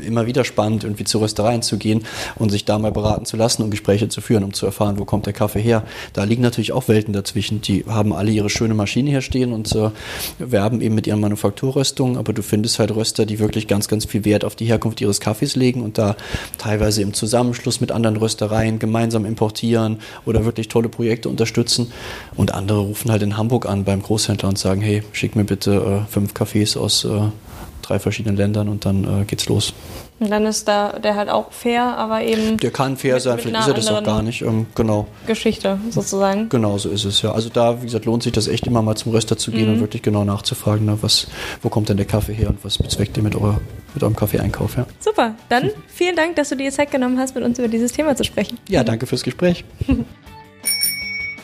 immer 0.05 0.25
wieder 0.25 0.43
spannend, 0.43 0.83
irgendwie 0.83 1.05
zu 1.05 1.19
Röstereien 1.19 1.61
zu 1.61 1.77
gehen 1.77 2.03
und 2.35 2.49
sich 2.49 2.65
da 2.65 2.77
mal 2.77 2.91
beraten 2.91 3.25
zu 3.25 3.37
lassen 3.37 3.63
und 3.63 3.71
Gespräche 3.71 4.09
zu 4.09 4.21
führen, 4.21 4.43
um 4.43 4.53
zu 4.53 4.65
erfahren, 4.65 4.99
wo 4.99 5.05
kommt 5.05 5.25
der 5.25 5.33
Kaffee 5.33 5.61
her. 5.61 5.83
Da 6.13 6.23
liegen 6.25 6.41
natürlich 6.41 6.73
auch 6.73 6.87
Welten 6.87 7.13
dazwischen. 7.13 7.61
Die 7.61 7.85
haben 7.87 8.13
alle 8.13 8.31
ihre 8.31 8.49
schöne 8.49 8.73
Maschine 8.73 9.09
hier 9.09 9.21
stehen 9.21 9.53
und 9.53 9.73
äh, 9.73 9.89
werben 10.39 10.81
eben 10.81 10.95
mit 10.95 11.07
ihren 11.07 11.21
Manufakturröstungen, 11.21 12.17
aber 12.17 12.33
du 12.33 12.43
findest 12.43 12.79
halt 12.79 12.93
Röster, 12.93 13.25
die 13.25 13.39
wirklich 13.39 13.67
ganz, 13.67 13.87
ganz 13.87 14.05
viel 14.05 14.25
Wert 14.25 14.43
auf 14.43 14.55
die 14.55 14.65
Herkunft 14.65 14.99
ihres 14.99 15.19
Kaffees 15.19 15.55
legen 15.55 15.81
und 15.81 15.97
da 15.97 16.15
teilweise 16.57 17.01
im 17.01 17.13
Zusammenschluss 17.13 17.79
mit 17.81 17.91
anderen 17.91 18.17
Röstereien 18.17 18.64
Verein 18.65 18.79
gemeinsam 18.79 19.25
importieren 19.25 19.99
oder 20.25 20.45
wirklich 20.45 20.67
tolle 20.67 20.89
Projekte 20.89 21.29
unterstützen. 21.29 21.91
Und 22.35 22.53
andere 22.53 22.79
rufen 22.79 23.11
halt 23.11 23.21
in 23.21 23.37
Hamburg 23.37 23.67
an 23.67 23.83
beim 23.83 24.01
Großhändler 24.01 24.49
und 24.49 24.57
sagen, 24.57 24.81
hey, 24.81 25.03
schick 25.11 25.35
mir 25.35 25.43
bitte 25.43 26.03
äh, 26.07 26.11
fünf 26.11 26.33
Cafés 26.33 26.77
aus 26.77 27.05
äh, 27.05 27.29
drei 27.87 27.99
verschiedenen 27.99 28.37
Ländern 28.37 28.69
und 28.69 28.85
dann 28.85 29.21
äh, 29.21 29.25
geht's 29.25 29.47
los. 29.47 29.73
Und 30.19 30.29
dann 30.31 30.45
ist 30.45 30.67
da 30.67 30.97
der 30.97 31.15
halt 31.15 31.29
auch 31.29 31.51
fair, 31.51 31.83
aber 31.83 32.21
eben. 32.21 32.57
Der 32.57 32.71
kann 32.71 32.95
fair 32.95 33.15
mit, 33.15 33.23
sein, 33.23 33.37
vielleicht 33.37 33.59
ist 33.59 33.67
er 33.67 33.73
das 33.73 33.87
auch 33.89 34.03
gar 34.03 34.21
nicht. 34.21 34.41
Ähm, 34.41 34.65
genau. 34.73 35.07
Geschichte 35.27 35.77
sozusagen. 35.89 36.47
Genau, 36.49 36.77
so 36.77 36.89
ist 36.89 37.03
es 37.03 37.21
ja. 37.21 37.33
Also 37.33 37.49
da, 37.49 37.81
wie 37.81 37.85
gesagt, 37.85 38.05
lohnt 38.05 38.23
sich 38.23 38.31
das 38.31 38.47
echt 38.47 38.65
immer 38.65 38.81
mal 38.81 38.95
zum 38.95 39.11
Röster 39.11 39.37
zu 39.37 39.51
gehen 39.51 39.67
mhm. 39.67 39.75
und 39.75 39.79
wirklich 39.81 40.01
genau 40.01 40.23
nachzufragen, 40.23 40.85
ne, 40.85 40.97
was, 41.01 41.27
wo 41.61 41.69
kommt 41.69 41.89
denn 41.89 41.97
der 41.97 42.05
Kaffee 42.05 42.33
her 42.33 42.49
und 42.49 42.63
was 42.63 42.77
bezweckt 42.77 43.17
ihr 43.17 43.23
mit, 43.23 43.35
eurer, 43.35 43.59
mit 43.93 44.03
eurem 44.03 44.15
Kaffeeeinkauf. 44.15 44.77
Ja. 44.77 44.85
Super, 44.99 45.35
dann 45.49 45.71
vielen 45.87 46.15
Dank, 46.15 46.37
dass 46.37 46.49
du 46.49 46.55
dir 46.55 46.71
Zeit 46.71 46.91
genommen 46.91 47.19
hast, 47.19 47.35
mit 47.35 47.43
uns 47.43 47.59
über 47.59 47.67
dieses 47.67 47.91
Thema 47.91 48.15
zu 48.15 48.23
sprechen. 48.23 48.57
Ja, 48.69 48.83
danke 48.83 49.07
fürs 49.07 49.23
Gespräch. 49.23 49.65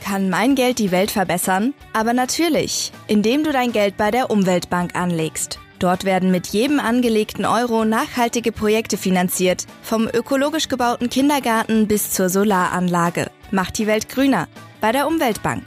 Kann 0.03 0.29
mein 0.29 0.55
Geld 0.55 0.79
die 0.79 0.91
Welt 0.91 1.11
verbessern? 1.11 1.73
Aber 1.93 2.13
natürlich, 2.13 2.91
indem 3.07 3.43
du 3.43 3.51
dein 3.51 3.71
Geld 3.71 3.95
bei 3.97 4.11
der 4.11 4.29
Umweltbank 4.29 4.95
anlegst. 4.95 5.59
Dort 5.81 6.05
werden 6.05 6.29
mit 6.29 6.45
jedem 6.45 6.79
angelegten 6.79 7.43
Euro 7.43 7.85
nachhaltige 7.85 8.51
Projekte 8.51 8.97
finanziert, 8.97 9.65
vom 9.81 10.07
ökologisch 10.07 10.69
gebauten 10.69 11.09
Kindergarten 11.09 11.87
bis 11.87 12.11
zur 12.11 12.29
Solaranlage. 12.29 13.31
Macht 13.49 13.79
die 13.79 13.87
Welt 13.87 14.07
grüner 14.07 14.47
bei 14.79 14.91
der 14.91 15.07
Umweltbank. 15.07 15.63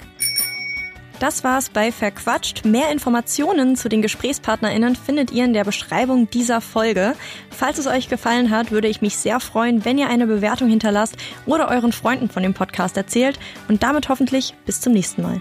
Das 1.19 1.43
war's 1.43 1.69
bei 1.69 1.91
Verquatscht. 1.91 2.65
Mehr 2.65 2.93
Informationen 2.93 3.75
zu 3.75 3.89
den 3.89 4.03
GesprächspartnerInnen 4.03 4.95
findet 4.95 5.33
ihr 5.33 5.45
in 5.45 5.53
der 5.53 5.65
Beschreibung 5.65 6.31
dieser 6.31 6.61
Folge. 6.61 7.17
Falls 7.51 7.79
es 7.79 7.89
euch 7.89 8.09
gefallen 8.09 8.51
hat, 8.51 8.71
würde 8.71 8.87
ich 8.87 9.03
mich 9.03 9.17
sehr 9.17 9.41
freuen, 9.41 9.85
wenn 9.85 9.99
ihr 9.99 10.09
eine 10.09 10.29
Bewertung 10.29 10.69
hinterlasst 10.69 11.17
oder 11.45 11.71
euren 11.71 11.93
Freunden 11.93 12.31
von 12.31 12.45
dem 12.45 12.55
Podcast 12.55 12.97
erzählt 12.97 13.41
und 13.67 13.83
damit 13.83 14.09
hoffentlich 14.09 14.55
bis 14.65 14.81
zum 14.81 14.93
nächsten 14.93 15.23
Mal. 15.23 15.41